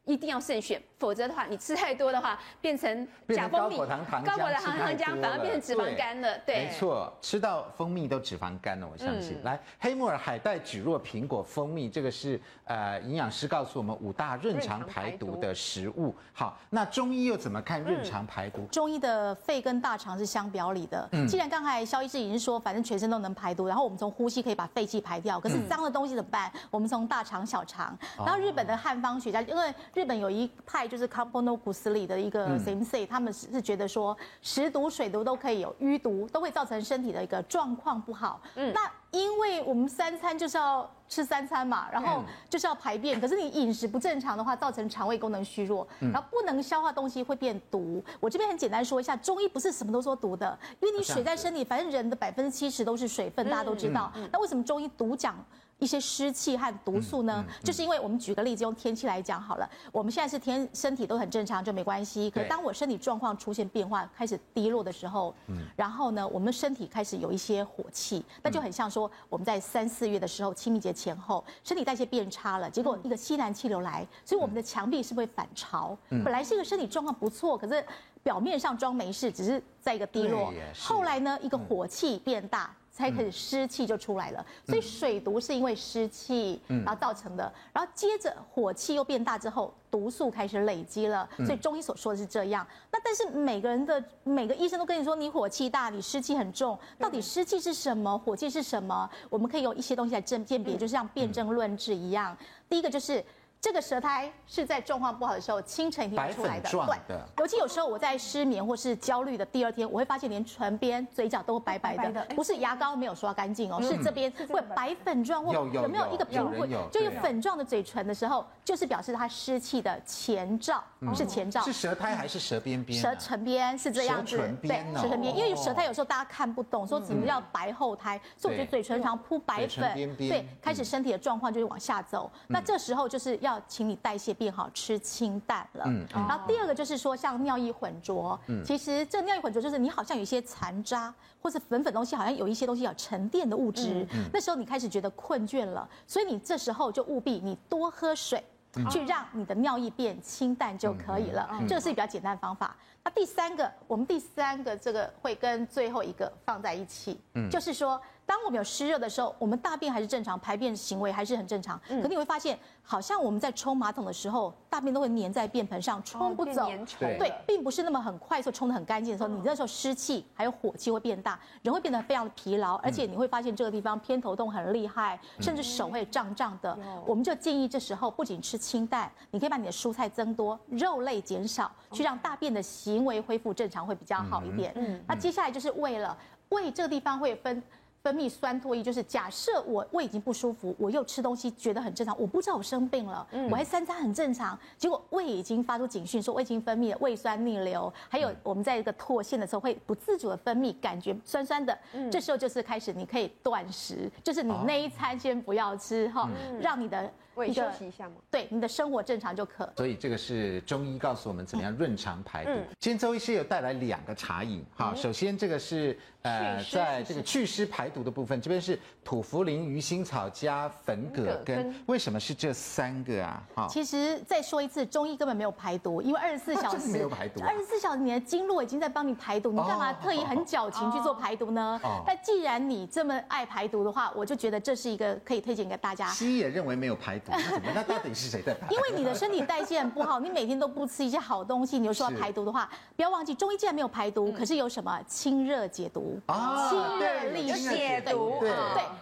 [0.09, 6.39] 一定要慎选，否则的话，你吃太多的话，变成假蜂蜜、高果糖糖浆，反而变成脂肪肝了。
[6.47, 9.39] 对，没错，吃到蜂蜜都脂肪肝了，我相信。
[9.45, 16.15] 来，黑木耳、海带、蒟蒻、苹果、蜂蜜，这个是呃营养师告诉我们五大润肠排毒的食物。
[16.33, 18.67] 好，那中医又怎么看润肠排毒？
[18.73, 21.07] 中医的肺跟大肠是相表里的。
[21.13, 26.51] 嗯，既然刚才萧医师已经说，反正全身都能排毒，然后我们从呼吸可以把废气排掉，可是脏的东西怎么办？
[26.71, 27.95] 我们从大肠、小肠。
[28.17, 38.41] 然后日本的汉方学家，因为日本有一派就是 Camponokusuri 的一个 Sensei，他们是是觉得说食毒、水毒都可以有淤毒，都会造成身体的一个状况不好。
[38.55, 48.01] 嗯，那因为我们三餐就是要吃三餐嘛，然后就是要排便，可是你饮食不正常的话，造成肠胃功能虚弱，然后不能消化东西会变毒。
[48.21, 54.13] 我这边很简单说一下，中医不是什么都说毒的，因为你水在身体，反正人的百分之七十都是水分，大家都知道。
[54.31, 55.35] 那为什么中医独讲？
[55.79, 59.69] 一些湿气和毒素呢，就是因为我们举个例子，用天气来讲好了。
[59.93, 62.31] 我们现在是天身体都很正常，就没关系。
[62.31, 65.35] 可是当我身体状况出现变化，开始低落的时候，
[65.77, 75.97] 然后呢，我们身体开始有一些火气，那就很像说我们在三四月的时候，清明节前后，身体代谢变差了，结果一个西南气流来，所以我们的墙壁是不是会反潮？
[76.09, 77.85] 本来是一个身体状况不错，可是
[78.23, 80.53] 表面上装没事，只是在一个低落。
[80.77, 82.75] 后来呢，一个火气变大。
[82.99, 92.67] 才开始湿气就出来了，所以水毒是因为湿气然后造成的，然后接着火气又变大之后，毒素开始累积了，所以中医所说的是这样。
[92.91, 99.09] 那但是每个人的每个医生都跟你说，你火气大，你湿气很重，到底湿气是什么，火气是什么？
[99.31, 102.37] 我们可以用一些东西来鉴鉴别，就像辨证论治一样。
[102.69, 103.25] 第一个就是。
[103.61, 106.71] 这个舌苔是在状况不好的时候清晨一定会出来的，
[107.09, 107.17] 对。
[107.39, 120.83] 尤其有时候我在失眠或是焦虑的第二天，我会发现连唇边、嘴角都白白的，不是牙膏没有刷干净哦，是这边会白粉状或有没有一个平会就有粉状的嘴唇的时候，就是表示它湿气的前兆，
[121.17, 121.61] 是前兆。
[121.63, 123.01] 是舌苔还是舌边边？
[123.01, 132.31] 舌唇边是这样子，对，舌唇边，因为舌苔有时候大家看不懂，说怎么叫白后苔，所以我觉得嘴唇常铺白粉，对，开始身体的状况就会往下走。
[132.47, 133.48] 那这时候就是要。
[133.49, 135.85] 要请你代谢变好，吃清淡了。
[135.87, 148.45] 嗯，然后第二个就是说，像尿液混浊，嗯，其实这尿液混浊就是你好像有一些残渣或是粉粉东西，好像有一些东西要沉淀的物质，那时候你开始觉得困倦了，所以你这时候就务必你多喝水。
[148.91, 152.77] 去让你的尿液变清淡就可以了，这个是比较简单的方法。
[153.03, 157.19] 那第三个，我们第三个这个会跟最后一个放在一起，
[157.51, 158.01] 就是说。
[158.29, 161.81] 当我们有湿热的时候，我们大便还是正常，排便行为还是很正常。
[161.89, 166.69] 可你会发现，好像我们在冲马桶的时候，大便都会粘在便盆上，冲不走。
[166.99, 176.79] 对，并不是那么很快速冲的很干净的时候，你那时候湿气还有火气会变大，人会变得非常的疲劳，而且你会发现这个地方偏头痛很厉害，甚至手会胀胀的。
[177.07, 184.71] 我们就建议这时候不仅吃清淡，你可以把你的蔬菜增多，肉类减少，去让大便的行为恢复正常会比较好一点。
[184.77, 186.15] 嗯，那接下来就是胃了，
[186.51, 187.63] 胃这个地方会分。
[188.03, 201.77] 分泌酸唾液，就是假设我胃已经不舒服，我又吃东西觉得很正常，我不知道我生病了，我还三餐很正常，结果胃已经发出警讯，说我已经分泌了胃酸逆流，还有我们在一个唾腺的时候会不自主的分泌，感觉酸酸的，
[202.11, 206.29] 这时候就是开始你可以断食，就是你那一餐先不要吃哈，
[206.61, 207.11] 让你的。
[207.39, 208.17] 会休息一下吗？
[208.31, 209.71] 对，你的生活正常就可。
[209.77, 212.51] 所以这个是中医告诉我们怎么样润肠排毒。
[212.79, 221.75] 今天周医师有带来两个茶饮，哈，首先这个是呃，在这个祛湿排毒的部分，这边是土茯苓、鱼腥草加粉葛根。
[221.87, 223.43] 为什么是这三个啊？
[223.55, 231.81] 哈，其实再说一次，中医根本没有排毒，因为二十四小时没有排毒，二十四小时你的经络已经在帮你排毒，你干嘛特意很矫情去做排毒呢？
[232.05, 236.09] 但既然你这么爱排毒的话，我就觉得这是一个可以推荐给大家。
[236.09, 237.73] 西医也认为没有排毒，那怎么？
[237.75, 238.09] 那到底？
[238.15, 238.67] 是谁在排？
[238.71, 246.69] 因为你的身体代谢很不好，你每天都不吃一些好东西，你又说要排毒的话，不要忘记中医既然没有排毒，可是有什么清热解毒啊？
[246.69, 248.51] 清热利湿解毒，对，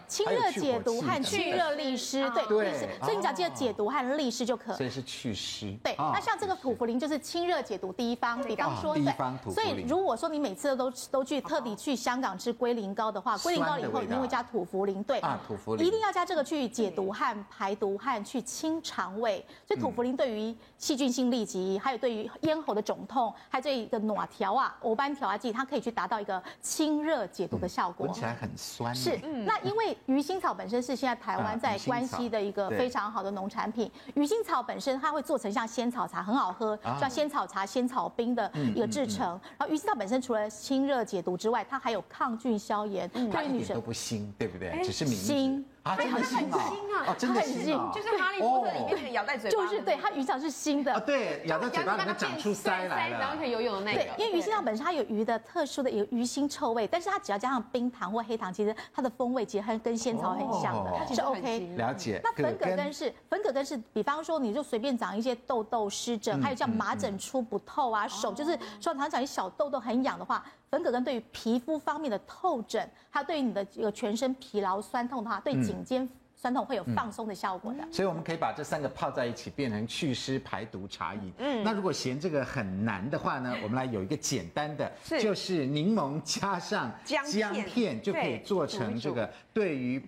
[0.09, 2.89] 清热解毒和去热利湿，对，利湿。
[3.03, 4.75] 所以你只要记得解毒和利湿就可。
[4.75, 5.73] 所以是祛湿。
[5.83, 9.55] 对，那像这个土茯苓就是清热解毒第一方，比方说，对。
[9.55, 28.07] 所以如果说你每次都都去特地去香港吃龟苓膏的话，龟苓膏以后一定会加土茯苓，对，啊，土茯苓一定要加这个去解毒和排毒和去清肠胃，所以土茯苓对于细菌性痢疾，还有对于咽喉的肿痛，还有这一个暖调啊、欧班调啊剂，它可以去达到一个清热解毒的效果。
[28.07, 28.95] 闻起来很酸。
[28.95, 33.91] 是，那因为鱼腥草本身是现在台湾在关西的一个非常好的农产品。
[34.15, 39.27] 鱼腥草本身它会做成像仙草茶，很好喝，叫仙草茶、仙草冰的一个制成。
[39.59, 43.11] 然后鱼腥草本身除了清热解毒之外，它还有抗菌消炎。
[43.33, 44.81] 它一点都不腥，对不对？
[44.85, 45.63] 只是腥。
[45.87, 47.15] 啊，真的腥啊！
[47.17, 50.93] 真的腥，就是哈利波特里面咬在嘴巴，就是对它鱼肠是腥的。
[50.93, 53.99] 啊，对，咬在嘴巴里面长出鳃来了，然后可以游泳的那个。
[53.99, 61.61] 对，因为鱼腥草本身它有鱼的特殊的有鱼腥臭味，但是它只要加上冰糖或黑糖，其实它的风味其实还跟仙草很像的，它是 OK。
[61.77, 62.21] 了解。
[62.25, 70.45] 那粉葛根是粉葛根是，比方说你就随便长一些痘痘、湿疹，还有像麻疹出不透啊，手就是说常常长一小痘痘很痒的话。
[70.71, 77.87] 粉葛根对于皮肤方面的透疹，还有对于你的这个全身疲劳酸痛的话，对颈肩酸痛会有放松的效果的。
[77.91, 81.33] 所以我们可以把这三个泡在一起，变成祛湿排毒茶饮。
[81.39, 90.05] 嗯，那如果嫌这个很难的话呢，我们来有一个简单的，就是柠檬加上姜片，就可以做成这个对于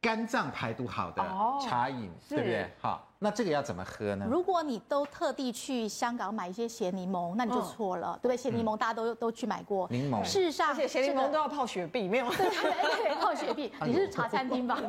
[0.00, 1.22] 肝脏排毒好的
[1.60, 2.70] 茶饮，对不对？
[2.80, 3.06] 好。
[3.22, 4.26] 那这个要怎么喝呢？
[4.30, 8.36] 如果你都特地去香港买一些咸柠檬，那你就错了，对不对？
[8.36, 9.86] 咸柠檬大家都都去买过。
[9.90, 10.24] 柠檬。
[10.24, 12.30] 事实上，而且咸柠檬都要泡雪碧，没有？
[12.30, 13.70] 对 对，泡雪碧。
[13.84, 14.80] 你是茶餐厅吧？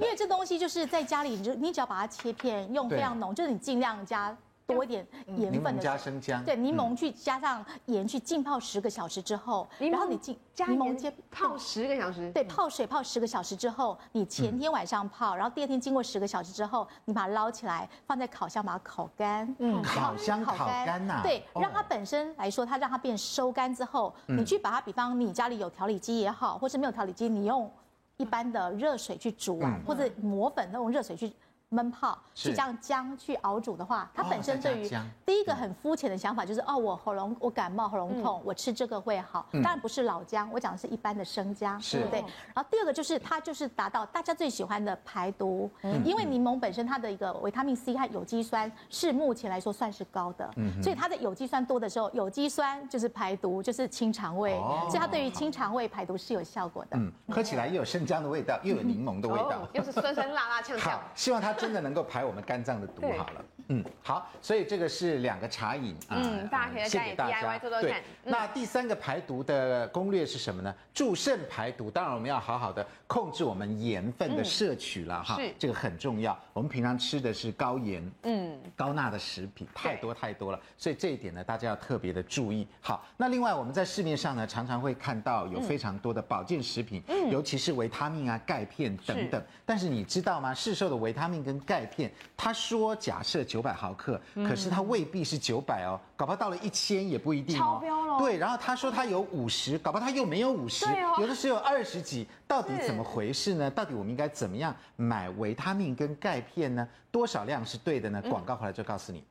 [0.00, 4.34] 因为这东西就是在家里，你就你只要把它切片，用非常浓，就是你尽量加。
[4.66, 21.06] 多一点盐分的，加生姜，对，柠檬去加上盐去浸泡十个小时之后，然后你浸加柠檬泡十个小时，对，泡水泡十个小时之后，你前天晚上泡，然后第二天经过十个小时之后，你把它捞起来放在烤箱把它烤干，嗯，烤箱烤干。
[21.06, 27.70] 呐，对，让它本身来说，它让它变收干之后，你去把它，比方你家里有调理机也好，或是没有调理机，你用
[28.16, 31.32] 一般的热水去煮啊，或者磨粉那种热水去。
[31.76, 34.90] 闷泡去这样姜去熬煮的话，它本身对于
[35.26, 39.46] 第一个很肤浅的想法就是哦，我喉咙我感冒喉咙痛，我吃这个会好。
[39.52, 42.20] 当然不是老姜，我讲的是一般的生姜，对不对？
[42.54, 45.70] 然后第二个就是它就是达到大家最喜欢的排毒，
[46.02, 50.50] 因为柠檬本身它的一个维他命 C 和有机酸是目前来说算是高的，
[50.82, 54.58] 所以它的有机酸多的时候，有机酸就是排毒，就是清肠胃，
[54.88, 56.96] 所以它对于清肠胃排毒是有效果的。
[56.96, 60.92] 嗯，喝起来又有生姜的味道，又有柠檬的味道，又是酸酸辣辣呛呛。
[60.92, 61.52] 好，希望它。
[61.66, 63.44] 真的能够排我们肝脏的毒好了。
[63.68, 68.02] 嗯，好，所以这个是两个茶饮啊，嗯，大家可以在家里 DIY 做做看。
[68.24, 70.74] 那第三个排毒的攻略是什么呢？
[70.94, 76.38] 助肾排毒，当然我们要好好的控制我们盐分的摄取了哈，是这个很重要。
[76.52, 82.66] 我们平常吃的是高盐、嗯高钠的食品，太多太多了，所以这一点呢，大家要特别的注意。
[82.80, 89.42] 好，那另外我们在市面上呢，常常会看到有非常多的保健食品，尤其是维他命啊、钙片等等。
[89.64, 90.54] 但是你知道吗？
[90.54, 97.58] 市售的维他命跟钙片，他说假设九百毫克，可是它未必是九百哦，搞不好到了一千也不一定哦。
[97.58, 98.18] 超标了。
[98.18, 100.84] 对，然后他说他有五十，搞不好他又没有五十，
[101.18, 103.70] 有的时候有二十几，到底怎么回事呢？
[103.70, 106.86] 到底我们应该怎么样买维他命跟钙片呢？
[107.10, 108.20] 多少量是对的呢？
[108.28, 109.24] 广告回来就告诉你。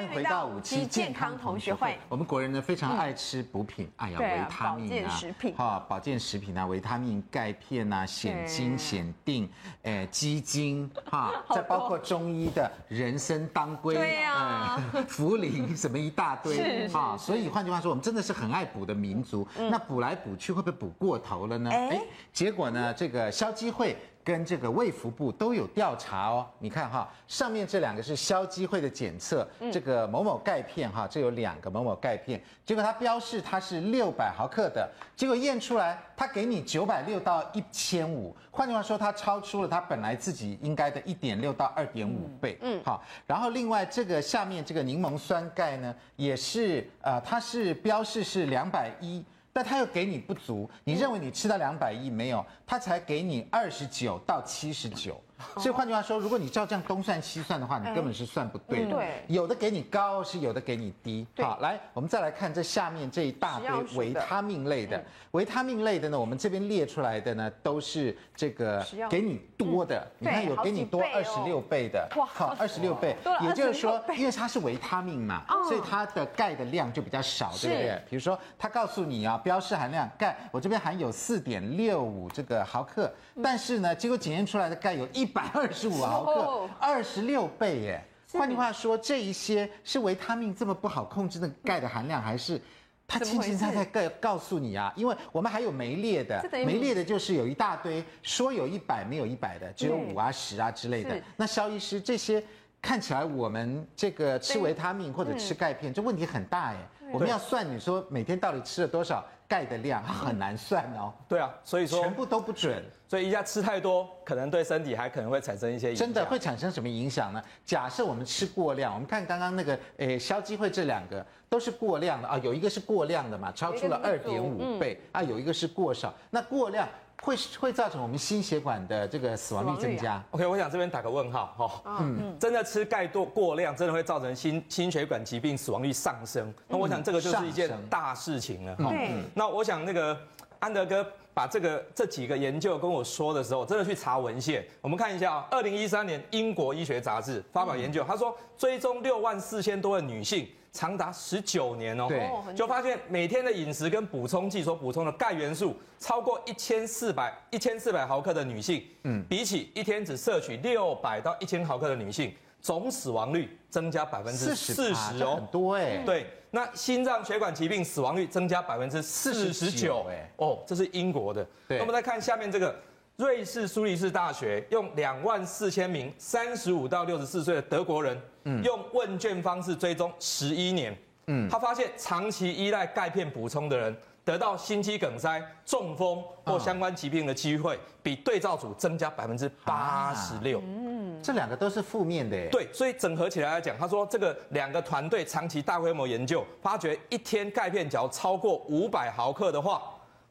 [0.00, 1.98] 欢迎回到五期健康同学会。
[2.08, 5.20] 我们国人呢非常爱吃补品，哎呀，维他命啊，
[5.54, 9.46] 哈，保健食品啊，维他命、钙片啊，显精、显定，
[9.82, 19.46] 哎，鸡精，哈，再包括中医的人参、当归，对呀，茯苓，什么一大堆，哈，所以换句话说，我们真的是很爱补的民族。
[19.54, 21.70] 那补来补去，会不会补过头了呢？
[21.70, 22.00] 哎，
[22.32, 23.94] 结果呢，这个消基会。
[24.22, 49.24] 跟这个卫福部都有调查哦，你看哈，上面这两个是消基会的检测，这个某某钙片哈，这有两个某某钙片，结果它标示它是六百毫克的，结果验出来它给你九百六到一千五，换句话说，它超出了它本来自己应该的一点六到二点五倍，嗯，好，然后另外这个下面这个柠檬酸钙呢，也是呃，它是标示是两百一。
[49.52, 52.44] 但他又给你不足，你认为你吃到两百亿没有？
[52.66, 55.20] 他才给你二十九到七十九。
[55.56, 58.90] 所以换句话说，如果你照这样东算西算的话，你根本是算不对的。
[58.90, 61.26] 对，有的给你高，是有的给你低。
[61.38, 65.02] 好，来，我们再来看这下面这一大堆维他命类的。
[65.30, 70.06] 维他命类的呢，我们这边列出来的呢，都是这个给你多的。
[70.18, 72.06] 你看有给你多二十六倍的。
[72.16, 73.16] 哇，好，二十六倍。
[73.40, 78.02] 也就是说，因为它是维他命嘛，所以它的钙的量就比较少，对不对？
[78.10, 83.10] 比如说，它告诉你啊，标示含量钙，我这边含有四点六五这个毫克，
[83.42, 85.29] 但是呢，结果检验出来的钙有一。
[85.30, 88.04] 一百二十五 毫克，二十六倍耶！
[88.32, 92.60] 换句话说，这一些是维他命这么不好控制的钙的含量，还是
[93.06, 94.92] 它轻轻在在告告诉你啊？
[94.96, 101.16] 因为我们还有没列的，没列的就是有一大堆说有一百没有一百的，只有五啊十啊之类的。
[101.36, 102.42] 那肖医师，这些
[102.82, 106.78] 看起来我们这个吃维他命或者吃钙片，这问题很大耶。
[107.12, 109.24] 我们要算，你说每天到底吃了多少？
[109.48, 111.12] 钙的量 很难算哦。
[111.28, 116.06] 对啊，所以说全部都不准，所以一下吃太多，可能对身体还可能会产生一些影响。
[116.06, 117.42] 真的会产生什么影响呢？
[117.64, 126.88] 假设我们吃过量，我们看刚刚那个诶消基会这两个都是过量的啊，有一个是过量的嘛，超出了二点五倍啊，有一个是过少，那过量。
[127.22, 130.24] 会会造成我们心血管的这个死亡率增加。
[130.30, 131.98] OK，我想这边打个问号哈。
[132.00, 136.50] 嗯，真的吃钙多过量，真的会造成心心血管疾病死亡率上升。
[136.66, 138.74] 那我想这个就是一件大事情了。
[138.76, 139.22] 对。
[139.34, 140.18] 那我想那个
[140.60, 141.06] 安德哥
[141.40, 144.62] 把这个这几个研究跟我说的时候，真的去查文献。
[144.82, 150.46] 我们看一下啊，二零一三年英国医学杂志发表研究，他说追踪六万四千多的女性。
[150.72, 172.74] 长达十九年哦，对，就发现每天的饮食跟补充剂所补充的钙元素超过一千四百一千四百毫克的女性，嗯，比起一天只摄取六百到一千毫克的女性，总死亡率增加百分之四十哦，很多哎，对，那心脏血管疾病死亡率增加百分之四十九，哎，哦，这是英国的，对，那我们再看下面这个。
[173.16, 180.96] 瑞士苏黎世大学用两万四千名三十五到六十四岁的德国人，嗯，用问卷方式追踪十一年，
[181.26, 183.94] 嗯，他发现长期依赖钙片补充的人，
[184.24, 190.60] 得到心肌梗塞、中风或相关疾病的机会，比对照组增加百分之八十六。
[190.64, 192.48] 嗯，这两个都是负面的。
[192.50, 199.82] 对，所以整合起来来讲，他说这个两个团队长期大规模研究，发觉一天钙片只要超过五百毫克的话。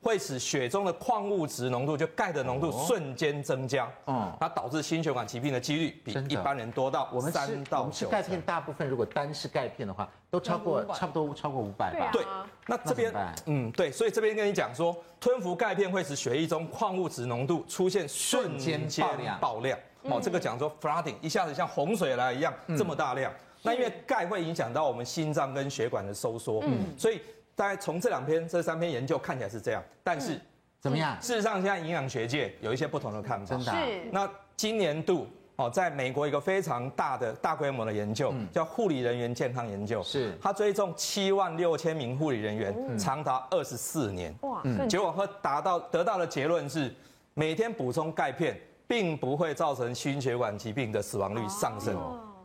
[0.01, 7.79] 会使血中的矿物质浓度，就钙的浓度瞬间增加，嗯，它导致心血管疾病的几率比一般人多到我们三到九。
[7.79, 12.09] 我们吃钙片，大部分如果单是钙片的话，都超过差不多超过五百吧。
[12.13, 12.23] 对，
[12.65, 13.13] 那这边
[13.45, 19.79] 嗯对，所以这边跟你讲说，吞服钙片会使血液中矿物质浓度出现瞬间爆量，爆量。
[20.03, 23.29] 哦，这个讲说 flooding 一下子像洪水来一样这么大量。
[23.61, 27.19] 那因为钙会影响到我们心脏跟血管的收缩，嗯，所以。
[27.59, 30.39] 大概从这两篇、这三篇研究看起来是这样，但是
[30.79, 31.21] 怎么样？
[31.21, 33.57] 事实上，现在营养学界有一些不同的看法。
[33.57, 33.71] 真的？
[33.73, 34.01] 是。
[34.13, 46.89] 那今年度哦，在美国一个非常大的大规模的研究，叫护理人员健康研究，是他追踪七万六千名护理人员，长达二十四年，哇，结果和达到得到的结论是，
[47.33, 48.57] 每天补充钙片，
[48.87, 51.97] 并不会造成心血管疾病的死亡率上升。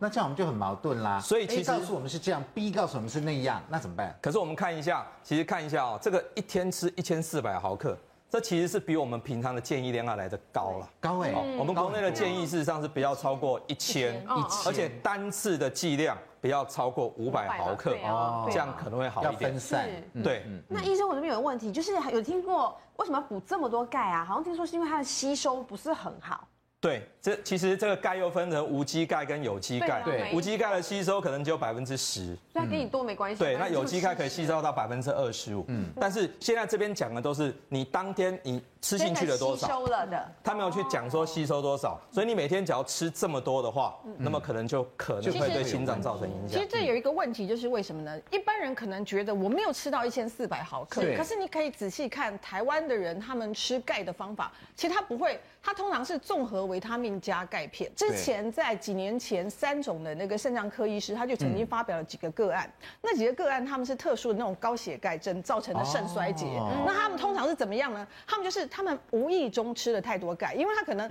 [0.05, 1.19] 那这样我们就很矛盾啦。
[1.19, 4.15] 所以其实 A 告诉我们是这样，B 告诉我们是那样，那怎么办？
[4.21, 7.97] 可是我们看一下，其实看一下哦，这个一天吃一千四百毫克。
[8.29, 11.33] 这其实是比我们平常的建议量要来的高了，高哎！
[11.57, 14.23] 我们国内的建议事实上是不要超过一千，
[14.67, 19.53] 而且单次的剂量不要超过五百毫克，哦这样可能会好一点。
[19.53, 19.89] 要分散，
[20.23, 20.45] 对。
[20.69, 24.25] 那医生，我这边有个问题，就是有听过为什么要补这么多钙啊？
[24.25, 26.47] 好像听说是因为它的吸收不是很好。
[26.85, 30.03] 对，这其实这个钙又分成无机钙跟有机钙。
[30.05, 33.39] 对，无机钙的吸收可能只有百分之十，那跟你多没关系。
[33.39, 35.65] 对，那有机钙可以吸收到百分之二十五。
[35.69, 40.31] 嗯，但是现在这边讲的都是你当天你吃进去了多少，吸收了的。
[40.43, 46.51] 他没有去讲说吸收多少，所以你每天只要吃这么多的话，那么可能就可能会对心脏造成影响。
[46.51, 48.21] 其实这有一个问题，就是为什么呢？
[48.31, 57.91] 一般人可能觉得我没有吃到一千四百毫克，可是你可以仔细看台湾的人他们吃钙的方法，其实他不会，他通常是综合维他命加钙片。
[57.97, 66.45] 之前在几年前，三种的那个肾脏科医师他就曾经发表了几个个案，那几个个案他们是特殊的那种高血钙症造成的肾衰竭。
[66.85, 68.07] 那他们通常是怎么样呢？
[68.27, 71.11] 他们就是他们无意中吃了太多钙，因为他可能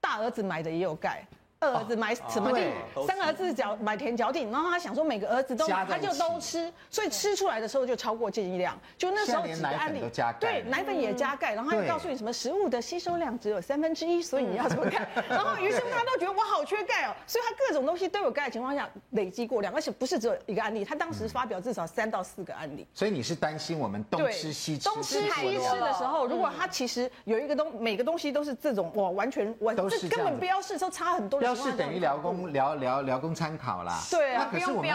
[0.00, 1.26] 大儿子买的也有钙。
[1.60, 8.78] 二儿子买什么錠，三儿子脚买甜脚錠，然后他想说每个儿子都他就都吃，所以吃出来的时候就超过建议量。
[8.96, 10.00] 就那时候几个案例，
[10.38, 15.08] 对，奶粉也加钙，然后他告诉你什么食物的吸收量只有三分之一，所以你要怎么钙。
[15.28, 22.86] 然后于是他都觉得我好缺钙哦，所以他各种东西都有钙的情况下累积过量，而且不是只有一个案例，他当时发表至少三到四个案例。
[22.94, 25.28] 所以你是担心我们东吃西吃，东吃西
[25.58, 31.47] 吃的时候，如果他其实有一个东每个东西都是这种哇，完全完这根本标示都差很多。
[31.48, 34.94] 标示等于聊工聊聊聊工参考啦，对啊，那可是我们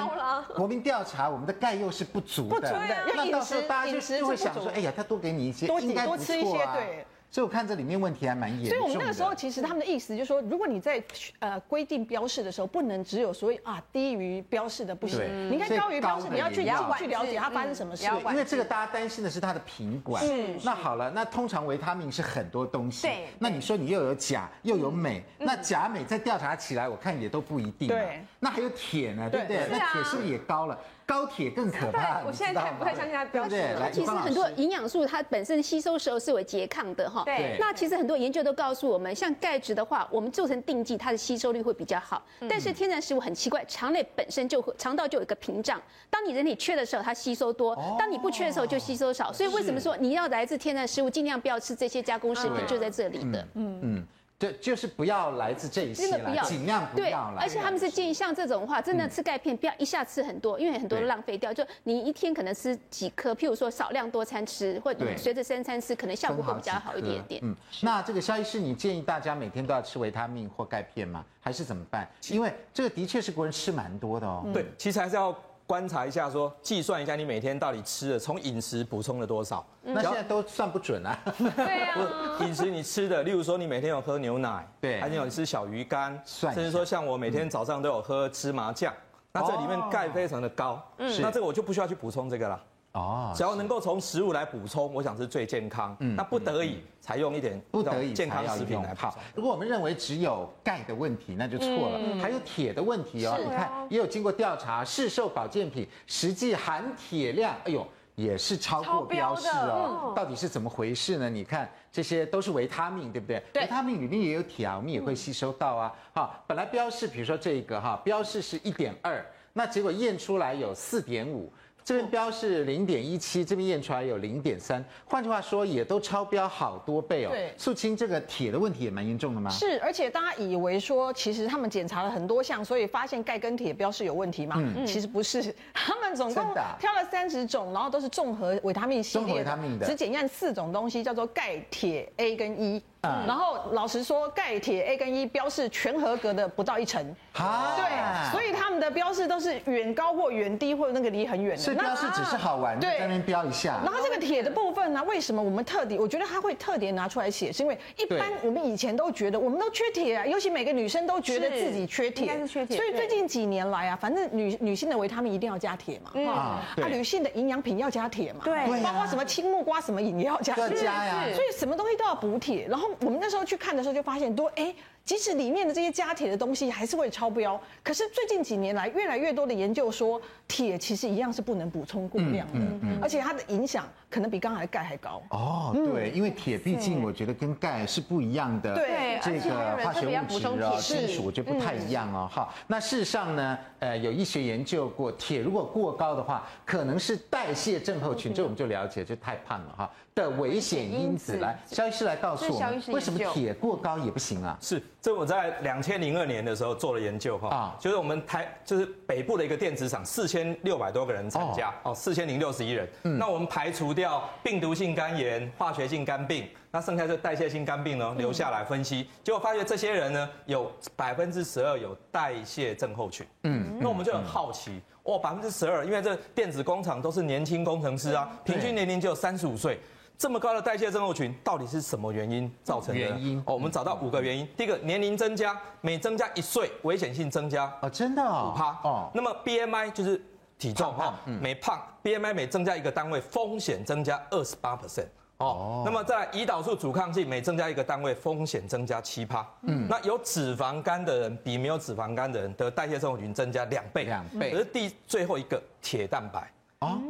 [0.56, 7.06] 国民调查，我们的钙又是不足的，不足的，那到时候大家就就会想说，哎呀，他多给你一些，多应该多吃一些，对。
[7.34, 8.70] 所以我看这里面问题还蛮严重的。
[8.70, 11.04] 所以我们那个时候其实他们的意思就是说，如果你在
[11.40, 15.20] 呃规定标示的时候，不能只有所谓啊低于标示的不行，
[15.50, 18.06] 你应该高于标示，你要去去了解它发生什么事。
[18.06, 20.24] 因为这个大家担心的是它的品管。
[20.64, 23.08] 那好了，那通常维他命是很多东西。
[23.08, 23.30] 对。
[23.40, 27.88] 那你说你又有钾又有镁，那钾镁再调查起来，我看也都不一定。
[27.88, 28.24] 对。
[28.40, 29.68] 那还有铁呢，对不对？
[29.72, 30.78] 那铁是不是也高了？
[31.06, 33.76] 高铁更可怕， 我现在太不太相信它标示。
[33.80, 37.24] 它其实很多营养素，它本身吸收时候是有拮抗的哈。
[37.26, 37.58] 对。
[37.60, 42.24] 那其实很多研究都告诉我们，像钙质的话，我们做成定剂，它的吸收率会比较好。
[42.50, 49.32] 但是天然食物很奇怪，肠内本身就会肠道就有一个屏障，当你人体缺的时候，它吸收多；当你不缺的时候，就吸收少。
[49.32, 53.48] 所以为什么说你要来自天然食物，尽量不要吃这些加工食品，就在这里的。
[53.56, 54.08] 嗯嗯。
[54.44, 57.44] 对，就是不要来自这一些了，尽量不要来。
[57.44, 61.54] 而且他们是建议像这种的话，真的吃钙片不要一下吃很多，因为很多都浪费掉。
[61.54, 67.40] 就你一天可能吃几颗，譬如说少量多餐吃，或者随着三餐吃，可能效果会比较好一点点。
[67.42, 71.24] 嗯，那这个萧医师，你建议大家每天都要吃维他命或钙片吗？
[71.40, 72.06] 还是怎么办？
[72.30, 74.46] 因为这个的确是国人吃蛮多的哦。
[74.54, 75.34] 对，其实还是要。
[75.74, 79.66] 观察一下，说计算一下你每天到底吃了从饮食补充了多少？
[79.82, 81.18] 那现在都算不准啊。
[81.40, 82.38] 对啊。
[82.46, 88.94] 饮食你吃的，例如说你每天有喝牛奶，对，还是有吃小鱼干，甚至说像我每天早上都有喝芝麻酱，
[89.32, 92.62] 那这里面钙非常的高，嗯，那这个我就不需要去补充这个了。
[92.94, 95.98] 哦，只要能够从食物来补充，我想是最健康。
[96.00, 99.18] 嗯，那不得已才用一点不得已健康食品来泡。
[99.34, 102.00] 如果我们认为只有钙的问题，那就错了。
[102.22, 103.36] 还有铁的问题哦。
[103.44, 107.84] 你看，也有经过调查，市售保健品实际含铁量，哎呦，
[108.14, 110.14] 也是超过标示哦。
[110.16, 111.28] 到底是怎么回事呢？
[111.28, 113.42] 你看，这些都是维他命，对不对？
[113.56, 115.92] 维他命里面也有铁啊，我们也会吸收到啊。
[116.14, 121.52] 好，本来标示，比如说这个哈，标示是一点二，那结果验出来有四点五。
[121.84, 127.30] 这边标是零点一七，这边验出来有零点三，换句话说，也都超标好多倍哦。
[127.32, 129.50] 对，素清，这个铁的问题也蛮严重的吗？
[129.50, 134.56] 是，而且大家以为说，其实他们检查了很多项，所以发现钙跟铁标是有问题吗？
[134.58, 136.44] 嗯，其实不是，他们总共
[136.80, 142.82] 挑了三十种，然后都是综合维他命系列，综合维他命的，只检验四种东西，叫做钙、铁、A 跟 E。
[143.04, 147.04] 嗯，然后老实说，钙、铁、A 跟 E 标示全合格的不到一成。
[147.34, 151.62] 啊，对，所以他们的标示都是远高或远低，或者那个离很远的。
[151.62, 153.80] 所以标示只是好玩，对，在那边标一下。
[153.84, 155.98] 然后这个铁的部分呢，为什么我们特地？
[155.98, 162.78] 我觉得他会特别拿出来写，是因为一般我们以前都觉得我们都缺铁啊，尤其每个女生都觉得自己缺铁，应该是缺铁。
[162.78, 171.24] 所以最近几年来啊，反正女女性的维他命一定要加铁嘛，啊，啊，女性的营养品要加铁嘛，对，包括什么青木瓜什么饮料要加，要加呀。
[171.34, 172.68] 所以什么东西都要补铁。
[172.70, 174.74] 然后我们那时候去看的时候就发现多，哎。
[175.06, 177.62] 即使里面的这些加铁的东西还是会超标。
[177.84, 182.62] 可是最近几年来，越来越多的研究说，铁其实一样是不能补充过量的，
[183.02, 185.24] 而且它的影响可能比刚才钙还高。
[185.30, 192.30] 哦，对，因为铁毕竟我觉得跟钙是不一样的，对，这个化学物质啊，金属我觉得不太一样哦。
[192.32, 201.38] 好，那事实上呢，呃，有医学研究过，铁如果过高的话，可能是代谢症候群，这我们就了解，就太胖了哈的危险因子。
[201.38, 204.56] 来，肖医师来告诉我们，为什么铁过高也不行啊？
[204.62, 229.82] 是，这我在两千零二年的时候做了研究哈，啊，就是我们台就是北部的一个电子厂，四千六百多个人参加，哦，四千零六十一人，嗯，那我们排除掉病毒性肝炎、化学性肝病，那剩下就代谢性肝病呢，留下来分析，结果发现这些人呢，有百分之十二有代谢症候群，嗯，那我们就很好奇，哇，百分之十二，因为这电子工厂都是年轻工程师啊，平均年龄只有三十五岁。
[230.18, 233.02] 这么高的代谢症候群到底是什么原因造成的？
[233.02, 234.48] 原因哦，我们找到五个原因。
[234.56, 239.10] 第一个，年龄增加，每增加一岁，危险性增加哦，真的五趴哦。
[239.14, 240.22] 那么 BMI 就是
[240.58, 245.08] 体重哈，每胖 BMI 每增加一个单位，风险增加二十八 percent
[245.40, 245.82] 哦。
[245.84, 249.46] 那么在胰岛素阻抗剂每增加一个单位，风险增加七趴。
[249.64, 254.52] 嗯，那有脂肪肝的人比没有脂肪肝的人的代谢症候群增加两倍，两倍。
[254.52, 256.50] 可是第最后一个铁蛋白。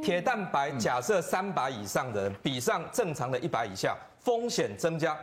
[0.01, 5.17] 铁蛋白假设三百以上的人比上正常的一百以下，风险增加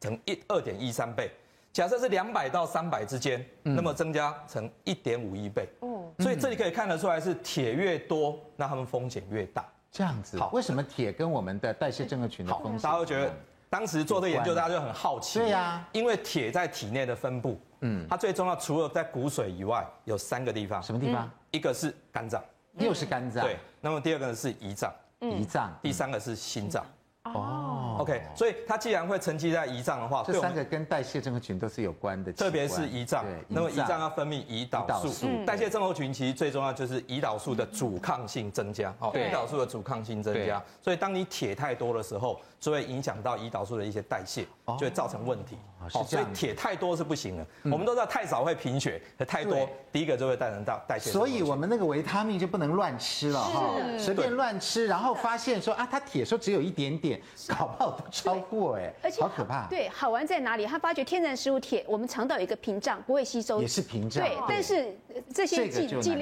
[0.00, 1.30] 成一二点一三倍。
[1.72, 5.68] 假设是两百到三百之间，那么增加成一点五一倍。
[5.80, 9.62] 哦，所以这里可以看得出来，是铁越多，那他们风险越大。
[9.92, 10.38] 这样子。
[10.38, 12.80] 好，为什么铁跟我们的代谢症候群的风险？
[12.80, 13.30] 大家都觉得
[13.68, 15.38] 当时做这个研究，大家就很好奇。
[15.38, 20.82] 对呀，因为铁在体内的分布，嗯，它最重要，除了在骨髓以外，有三个地方。
[20.82, 21.30] 什么地方？
[21.50, 22.42] 一个是肝脏。
[22.78, 23.56] 又是肝脏，对。
[23.86, 25.72] 那么第二个呢是胰脏，胰脏。
[25.80, 26.84] 第三个是心脏。
[27.22, 33.24] 哦，OK，所以它既然会沉积在胰脏的话，这三个跟代谢症候群都是有关的，特别是胰脏。
[33.46, 38.92] 那么胰脏要分泌胰岛素，代谢症候群其实最重要就是胰岛素的阻抗性增加。
[38.98, 45.56] 哦，胰岛素的阻抗性增加，所以当你铁太多的时候，就会影响到胰岛素的一些代谢，就会造成问题。
[45.78, 47.46] 好，所以铁太多是不行的。
[47.62, 51.12] 我们都知道太少会贫血，可太多第一个就会带成到代谢。
[51.12, 59.68] 所以我们那个维他命就不能乱吃了哈，随便乱吃，然后发现说啊，它铁说只有一点点，搞不好都超过哎，而且好可怕。
[59.68, 60.66] 对，好玩在哪里？
[60.66, 64.26] 他发觉天然食物铁，我们肠道有一个屏障，不会吸收，也是屏障。
[64.26, 64.92] 对，但是
[65.32, 66.14] 这些剂剂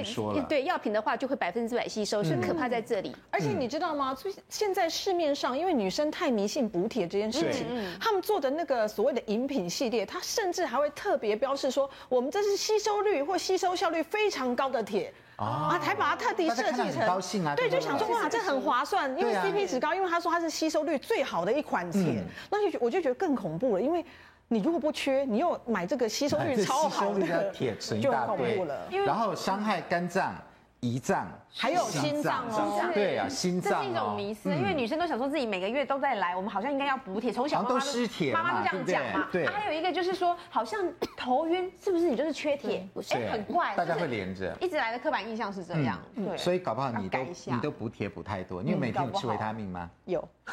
[0.48, 3.14] 对药品的话，就会百分之百吸收，所以可怕在这里。
[3.30, 4.14] 而且你知道吗？
[4.14, 7.66] 所以现在市面上，因为女生太迷信补铁这件事情，
[8.00, 15.12] 他们做的那个所谓的饮品系列，它甚至还会特别标示说，我们这是吸收率或吸收效率非常高的铁。
[15.36, 24.04] 啊，还把它特地设计成，高兴啊，对，就想说哇，这很划算，因为 CP 值高，因为他说它是吸收率最好的一款铁，那就我就觉得更恐怖了，因为
[24.48, 30.34] 你如果不缺，你又买这个吸收率 超好的铁，就很恐怖了，然后伤害肝脏。
[30.80, 31.26] 胰脏
[31.56, 39.28] 还有心脏哦，对啊，心脏，这是一种迷思，因为女生都想说自己每个月都在来，我们好像应该要补铁，从小妈妈都失铁，妈妈都这样讲嘛。
[39.30, 40.80] 对，还有一个就是说，好像
[41.16, 42.86] 头晕，是不是你就是缺铁？
[42.92, 44.52] 不是，很怪，大家会连着。
[44.60, 46.36] 一直来的刻板印象是这样，对。
[46.36, 49.88] 所以搞不好你都你都补铁补太多，你有每天有吃维他命吗？
[50.06, 50.28] 有。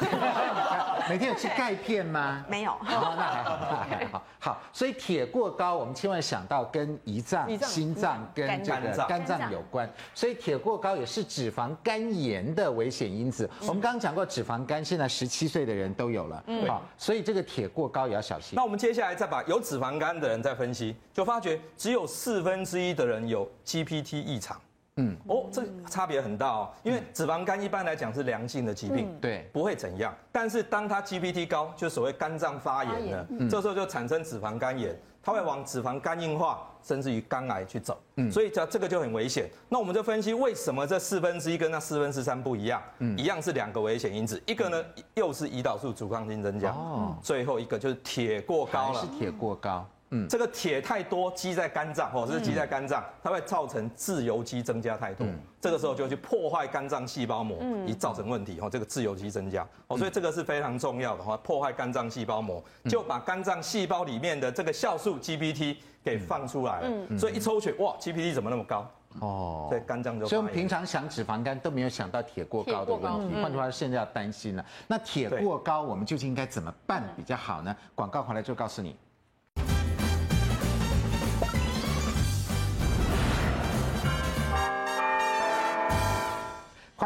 [1.10, 2.44] 每天有吃钙片吗？
[2.48, 2.74] 没有。
[2.80, 4.22] 那还好，那还好。
[4.38, 9.90] 好，所以铁过高，我们千万想到跟胰脏、心脏跟这个肝脏有关。
[10.14, 13.48] 所以铁过高也是脂肪肝炎的危险因子。
[13.62, 16.44] 我们刚刚讲过，脂肪肝现在十七岁的人都有了。
[16.46, 16.66] 嗯。
[16.66, 18.54] 好，所以这个铁过高也要小心。
[18.56, 24.60] 那我们接下来再把有脂肪肝的人再分析，就发觉只有四分之一的人有 GPT 异常。
[24.96, 25.16] 嗯。
[25.26, 26.70] 哦，这差别很大哦。
[26.82, 30.14] 因为脂肪肝一般来讲是良性的疾病，对，不会怎样。
[30.30, 34.94] 但是当它 GPT 高，就所谓肝脏发炎了，这时候就产生脂肪肝炎。
[35.22, 39.48] 它会往脂肪肝硬化，甚至于肝癌去走，嗯，所以这这个就很危险。
[39.68, 42.82] 那我们就分析为什么这四分之一跟那四分之三不一样？
[42.98, 49.86] 嗯，一样是两个危险因子，一个呢又是胰岛素阻抗性增加，哦，最后一个就是铁过高了，是铁过高。
[50.14, 55.26] 嗯，这个铁太多积在肝脏，或者是积在肝脏，它会造成自由基增加太多，
[55.58, 58.58] 这个时候就去破坏肝脏细胞膜，以造成问题。
[58.60, 67.18] 哦，这个自由基增加，哦，所以这个是非常重要的哈，破坏肝脏细胞膜，就把肝脏细胞里面的这个酵素 GPT 给放出来了。
[67.18, 68.86] 所以一抽血，哇，GPT 怎么那么高？
[69.20, 70.26] 哦，对，肝脏就。
[70.26, 74.64] 所以我们平常想脂肪肝都没有想到铁过高的问题，换句话说，现在要担心了。
[74.86, 77.74] 那铁过高，我们究竟应该怎么办比较好呢？
[77.94, 78.94] 广告回来就告诉你。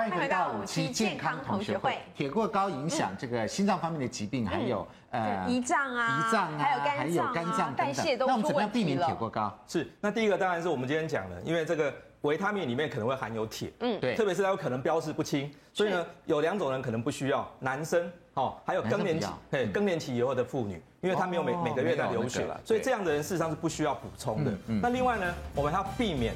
[0.07, 1.99] 欢迎回到五期健康同学会。
[2.15, 8.33] 铁过高影响这个心脏方面的疾病，还有呃胰脏啊，胰脏啊，还有肝脏代谢都出问题了。
[8.33, 9.53] 那我们怎么样避免铁过高？
[9.67, 11.93] 是，那第一个当然是我们今天讲的，因为这个。
[12.23, 24.51] 维他命里面可能会含有铁，嗯，对，特别是它有可能标示不清，所以呢，有两种人可能不需要，男生，哦，还有更年期，对，更年期以后的妇女，因为她没有每每个月在流血了，所以这样的人事实上是不需要补充的。
[24.67, 26.35] 那另外呢，我们要避免，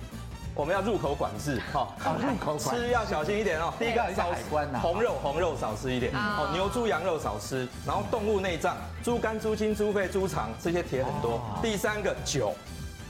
[0.55, 1.89] 我们要入口管制， 哈，
[2.21, 3.73] 入口管，吃要小心一点哦。
[3.79, 11.41] 第一个少海关呐，红肉红肉少吃一点，哦，牛猪羊肉少吃，然后动物内脏，猪肝、猪心、猪肺、猪肠这些铁很多。
[11.63, 12.55] 第三个酒。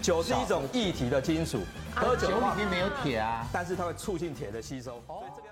[0.03, 1.61] 酒是一种液体的金属，
[1.95, 5.50] 喝酒里面没有铁啊，但是它会促进铁的吸收，所以这个要。